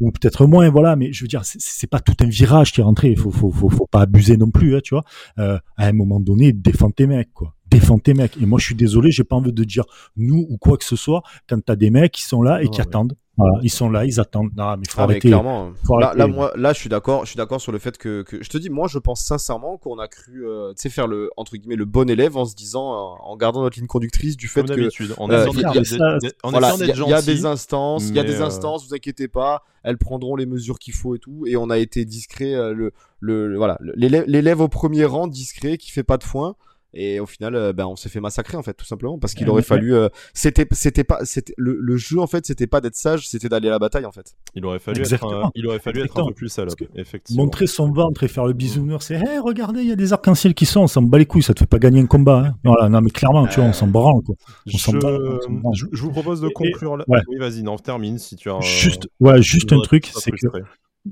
[0.00, 0.96] ou peut-être moins, voilà.
[0.96, 3.10] Mais je veux dire, c'est pas tout un virage qui est rentré.
[3.10, 5.04] Il faut, faut, faut, faut, pas abuser non plus, hein, tu vois.
[5.38, 7.54] Euh, à un moment donné, défends tes mecs, quoi.
[7.74, 8.36] Défends tes mecs.
[8.40, 9.82] Et moi, je suis désolé, j'ai pas envie de dire
[10.16, 12.80] nous ou quoi que ce soit quand t'as des mecs qui sont là et qui
[12.80, 13.16] attendent.
[13.62, 14.52] ils sont là, ils attendent.
[14.56, 15.26] Non, mais faut ah, arrêter.
[15.26, 17.24] clairement, là, moi, là, je suis d'accord.
[17.24, 19.76] Je suis d'accord sur le fait que, que, je te dis, moi, je pense sincèrement
[19.76, 22.54] qu'on a cru, euh, tu sais, faire le entre guillemets le bon élève en se
[22.54, 25.72] disant, euh, en gardant notre ligne conductrice du fait que, on euh, il y, a
[27.22, 28.86] des instances, il y a des instances.
[28.86, 31.44] Vous inquiétez pas, elles prendront les mesures qu'il faut et tout.
[31.48, 36.04] Et on a été discret, le, le, voilà, l'élève au premier rang, discret, qui fait
[36.04, 36.54] pas de foin
[36.94, 39.48] et au final euh, ben on s'est fait massacrer en fait tout simplement parce qu'il
[39.48, 42.94] aurait fallu euh, c'était c'était pas c'était le, le, jeu en fait c'était pas d'être
[42.94, 44.34] sage c'était d'aller à la bataille en fait.
[44.54, 47.44] Il aurait fallu être un, il aurait fallu être un peu plus salope effectivement.
[47.44, 50.54] montrer son ventre et faire le bisounours c'est hey, regardez il y a des arcs-en-ciel
[50.54, 52.54] qui sont on s'en bat les couilles ça te fait pas gagner un combat hein.
[52.64, 54.34] voilà non mais clairement tu vois on s'en branle quoi.
[54.66, 54.76] Je,
[55.92, 57.04] je, vous propose de conclure là.
[57.08, 60.36] oui vas-y non termine si tu as juste ouais juste un truc c'est que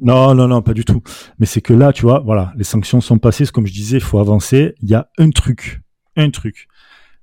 [0.01, 1.03] non, non, non, pas du tout.
[1.39, 3.45] Mais c'est que là, tu vois, voilà, les sanctions sont passées.
[3.47, 4.75] Comme je disais, il faut avancer.
[4.81, 5.83] Il y a un truc,
[6.17, 6.69] un truc.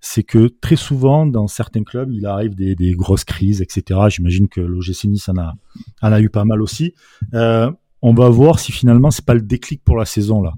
[0.01, 3.99] C'est que très souvent, dans certains clubs, il arrive des, grosses crises, etc.
[4.09, 5.55] J'imagine que l'OGC Nice en a,
[6.01, 6.93] en a eu pas mal aussi.
[7.33, 10.53] Euh, on va voir si finalement c'est pas le déclic pour la saison là,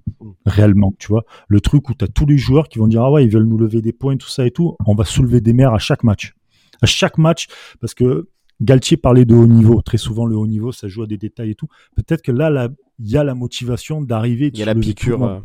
[0.45, 1.24] réellement, tu vois.
[1.47, 3.47] Le truc où tu as tous les joueurs qui vont dire ah ouais, ils veulent
[3.47, 4.76] nous lever des points, tout ça et tout.
[4.86, 6.36] On va soulever des mers à chaque match.
[6.84, 7.47] À chaque match,
[7.80, 8.30] parce que
[8.62, 9.82] Galtier parlait de haut niveau.
[9.82, 11.68] Très souvent, le haut niveau, ça joue à des détails et tout.
[11.95, 14.51] Peut-être que là, il y a la motivation d'arriver.
[14.53, 15.24] Il y a la piqûre.
[15.24, 15.39] Euh,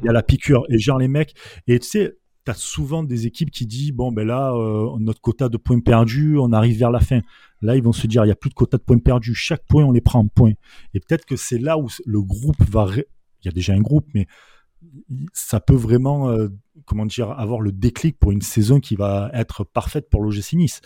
[0.00, 0.64] il y a la piqûre.
[0.68, 1.34] Et genre, les mecs,
[1.66, 5.20] et tu sais, tu as souvent des équipes qui disent, bon, ben là, euh, notre
[5.20, 7.20] quota de points perdus, on arrive vers la fin.
[7.60, 9.34] Là, ils vont se dire, il n'y a plus de quota de points perdus.
[9.34, 10.52] Chaque point, on les prend en points.
[10.94, 12.86] Et peut-être que c'est là où le groupe va.
[12.94, 14.28] Il y a déjà un groupe, mais
[15.32, 16.48] ça peut vraiment, euh,
[16.84, 20.80] comment dire, avoir le déclic pour une saison qui va être parfaite pour l'OGC Nice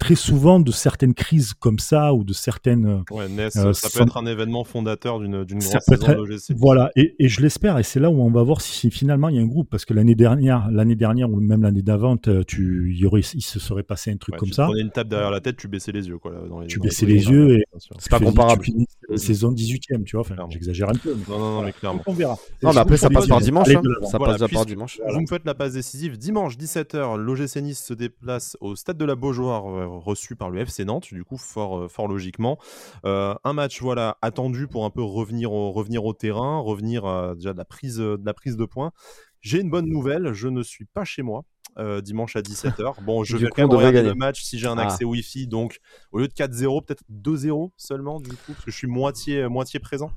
[0.00, 2.86] très souvent de certaines crises comme ça ou de certaines.
[2.86, 3.26] Euh, ouais,
[3.56, 6.54] euh, ça peut être un événement fondateur d'une grande saison d'OGC.
[6.56, 9.36] Voilà, et, et je l'espère, et c'est là où on va voir si, finalement il
[9.36, 12.90] y a un groupe, parce que l'année dernière, l'année dernière ou même l'année d'avant, tu,
[12.92, 14.64] il, y aurait, il se serait passé un truc comme ça.
[14.64, 16.32] Tu prenais une tape derrière la tête, tu baissais les yeux, quoi.
[16.48, 17.64] Dans les, tu baissais les, yeux et
[17.98, 18.66] c'est pas comparable.
[19.08, 20.20] La saison 18e, tu vois.
[20.20, 21.14] Enfin, j'exagère un peu.
[21.28, 22.02] non, non, non, mais clairement.
[22.06, 22.38] On verra.
[22.62, 23.68] Non, mais après ça passe par dimanche.
[23.68, 23.82] Hein.
[24.10, 24.98] Ça passe par dimanche.
[25.06, 27.16] Vous me faites la passe décisive dimanche 17h.
[27.16, 31.12] L'OGC Nice se déplace au stade de la Beaujoire, euh, reçu par le FC Nantes,
[31.12, 32.58] du coup, fort, euh, fort logiquement.
[33.04, 37.52] Euh, un match voilà, attendu pour un peu revenir au, revenir au terrain, revenir déjà
[37.52, 38.92] de la, prise, de la prise de points.
[39.40, 41.44] J'ai une bonne nouvelle, je ne suis pas chez moi.
[41.78, 43.02] Euh, dimanche à 17h.
[43.04, 44.82] Bon, je vais quand même regarder le match si j'ai un ah.
[44.82, 45.46] accès Wi-Fi.
[45.46, 45.78] Donc,
[46.12, 49.80] au lieu de 4-0, peut-être 2-0 seulement, du coup, parce que je suis moitié, moitié
[49.80, 50.10] présent.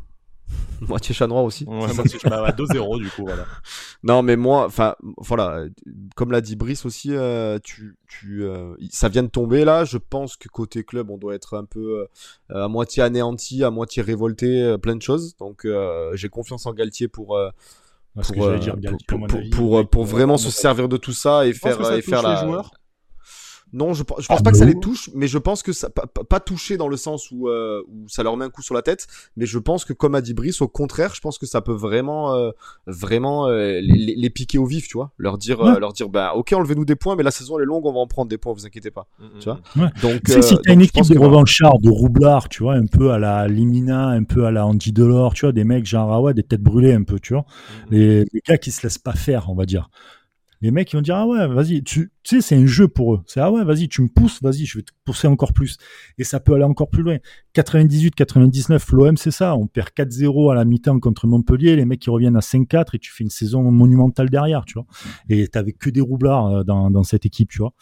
[0.87, 1.65] Moitié chat noir aussi.
[1.65, 3.45] Ouais, moitié 2-0 du coup, voilà.
[4.03, 5.65] Non, mais moi, enfin, voilà,
[6.15, 9.85] comme l'a dit Brice aussi, euh, tu, tu, euh, ça vient de tomber là.
[9.85, 12.05] Je pense que côté club, on doit être un peu
[12.51, 15.37] euh, à moitié anéanti, à moitié révolté, plein de choses.
[15.37, 15.65] Donc,
[16.13, 17.39] j'ai confiance en Galtier pour.
[18.31, 18.75] Pour, dire,
[19.51, 22.63] pour, pour, vraiment se servir de tout ça et faire, et faire la.
[23.73, 26.05] Non, je, je pense pas que ça les touche, mais je pense que ça pas,
[26.05, 28.83] pas touché dans le sens où, euh, où ça leur met un coup sur la
[28.83, 31.61] tête, mais je pense que comme a dit Brice, au contraire, je pense que ça
[31.61, 32.51] peut vraiment euh,
[32.85, 36.53] vraiment euh, les, les, piquer au vif, tu vois, leur dire leur dire bah OK,
[36.53, 38.53] enlevez-nous des points, mais la saison elle est longue, on va en prendre des points,
[38.53, 39.59] vous inquiétez pas, mm, tu vois.
[39.75, 39.89] Mm.
[40.03, 43.47] Donc si t'as une équipe de revanchards, de roublards, tu vois, un peu à la
[43.47, 46.43] Limina, un peu à la Andy Delors, tu vois, des mecs genre ah ouais, des
[46.43, 49.49] têtes brûlées un peu, tu vois, mm, les, les gars qui se laissent pas faire,
[49.49, 49.89] on va dire
[50.63, 53.21] les mecs ils vont dire ah ouais vas-y tu, sais c'est un jeu pour eux.
[53.27, 55.77] C'est ah ouais vas-y tu me pousses vas-y je vais te pousser encore plus.
[56.17, 57.17] Et ça peut aller encore plus loin.
[57.51, 59.57] 98 99 l'OM c'est ça.
[59.57, 61.75] On perd 4-0 à la mi-temps contre Montpellier.
[61.75, 64.85] Les mecs qui reviennent à 5-4 et tu fais une saison monumentale derrière tu vois.
[65.27, 67.73] Et t'avais que des roublards euh, dans, dans cette équipe tu vois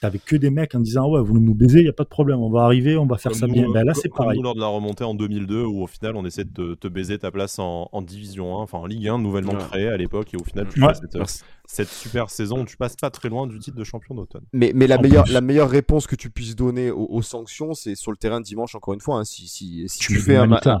[0.00, 2.08] t'avais que des mecs en disant ouais vous nous baiser il y a pas de
[2.08, 3.70] problème on va arriver on va faire ça bien.
[3.70, 4.40] ben là c'est pareil.
[4.42, 7.30] lors de la remontée en 2002 où au final on essaie de te, baiser ta
[7.30, 10.68] place en, division 1 enfin en Ligue 1 nouvellement créée à l'époque et au final
[10.68, 11.18] tu fais
[11.66, 14.44] cette, super saison tu passes pas très loin du titre de champion d'automne.
[14.52, 18.10] Mais, mais la meilleure la meilleure réponse que tu puisses donner aux, sanctions c'est sur
[18.10, 19.24] le terrain dimanche encore une fois hein.
[19.24, 20.78] si, si, si tu, fais un, un,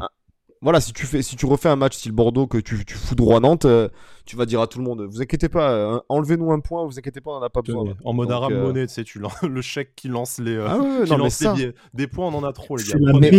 [0.62, 3.14] voilà, si tu fais, si tu refais un match style Bordeaux que tu, tu fous
[3.14, 3.88] droit Nantes, euh,
[4.26, 6.98] tu vas dire à tout le monde, vous inquiétez pas, euh, enlevez-nous un point, vous
[6.98, 7.94] inquiétez pas, on n'a pas besoin.
[8.04, 10.78] En mode arabe euh, monnaie, tu sais, tu le chèque qui lance les, ah
[11.54, 11.74] billets.
[11.94, 12.96] Des points, on en a trop, les gars.
[12.98, 13.30] Mais,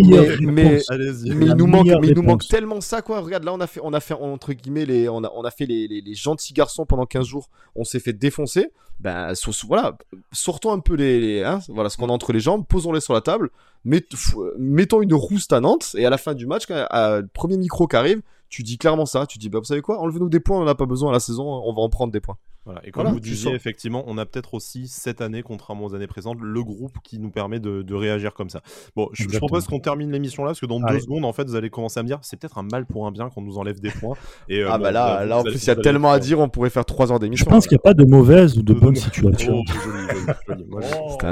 [0.41, 0.81] mais,
[1.25, 3.19] il nous manque, mais il nous manque tellement ça, quoi.
[3.19, 5.51] Regarde, là, on a fait, on a fait entre guillemets les, on a, on a
[5.51, 7.49] fait les, les, gentils garçons pendant 15 jours.
[7.75, 8.71] On s'est fait défoncer.
[8.99, 9.33] Ben,
[9.67, 9.95] voilà,
[10.31, 13.21] sortons un peu les, hein, voilà, ce qu'on a entre les jambes, posons-les sur la
[13.21, 13.51] table,
[13.85, 17.87] mettons une rouste à Nantes et à la fin du match, quand, à, premier micro
[17.87, 19.25] qui arrive, tu dis clairement ça.
[19.25, 21.19] Tu dis, bah, vous savez quoi, enlevez-nous des points, on n'a pas besoin à la
[21.19, 22.37] saison, on va en prendre des points.
[22.83, 26.39] Et comme vous disiez, effectivement, on a peut-être aussi cette année, contrairement aux années précédentes,
[26.41, 28.61] le groupe qui nous permet de, réagir comme ça.
[28.95, 31.55] Bon, je, propose qu'on termine l'émission là, parce que dans deux secondes, en fait, vous
[31.55, 33.79] allez commencer à me dire, c'est peut-être un mal pour un bien qu'on nous enlève
[33.79, 34.15] des points.
[34.49, 36.49] Et, euh, ah bah là, là en plus, il y a tellement à dire, on
[36.49, 37.45] pourrait faire trois heures d'émission.
[37.45, 39.63] Je pense qu'il n'y a pas de mauvaise ou de bonne situation.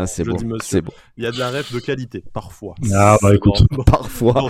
[0.05, 0.37] c'est bon.
[0.61, 0.91] C'est bon.
[1.17, 2.75] Il y a de la ref de qualité, parfois.
[2.93, 4.49] Ah bah écoute, parfois.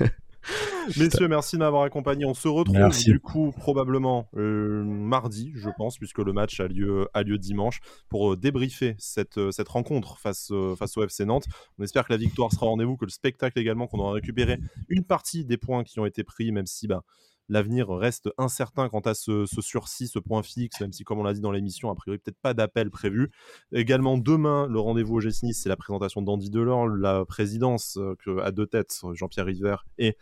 [0.96, 2.24] Messieurs, merci de m'avoir accompagné.
[2.24, 7.08] On se retrouve du coup probablement euh, mardi, je pense, puisque le match a lieu,
[7.14, 11.46] a lieu dimanche, pour euh, débriefer cette, euh, cette rencontre face, face au FC Nantes.
[11.78, 14.58] On espère que la victoire sera au rendez-vous, que le spectacle également, qu'on aura récupéré
[14.88, 17.02] une partie des points qui ont été pris, même si bah,
[17.48, 21.34] l'avenir reste incertain quant à ce, sursis, ce point fixe, même si, comme on l'a
[21.34, 23.30] dit dans l'émission, a priori, peut-être pas d'appel prévu.
[23.72, 28.40] Également, demain, le rendez-vous au GSNIS, c'est la présentation d'Andy Delors, la présidence euh, que,
[28.40, 30.16] à deux têtes, Jean-Pierre River et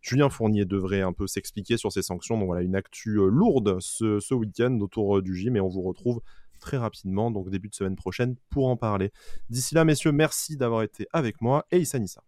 [0.00, 2.38] Julien Fournier devraient un peu s'expliquer sur ces sanctions.
[2.38, 5.68] Donc voilà, une actu euh, lourde ce, ce week-end autour euh, du gym et on
[5.68, 6.20] vous retrouve
[6.60, 9.12] très rapidement, donc début de semaine prochaine, pour en parler.
[9.50, 12.22] D'ici là, messieurs, merci d'avoir été avec moi et Issa Nissa.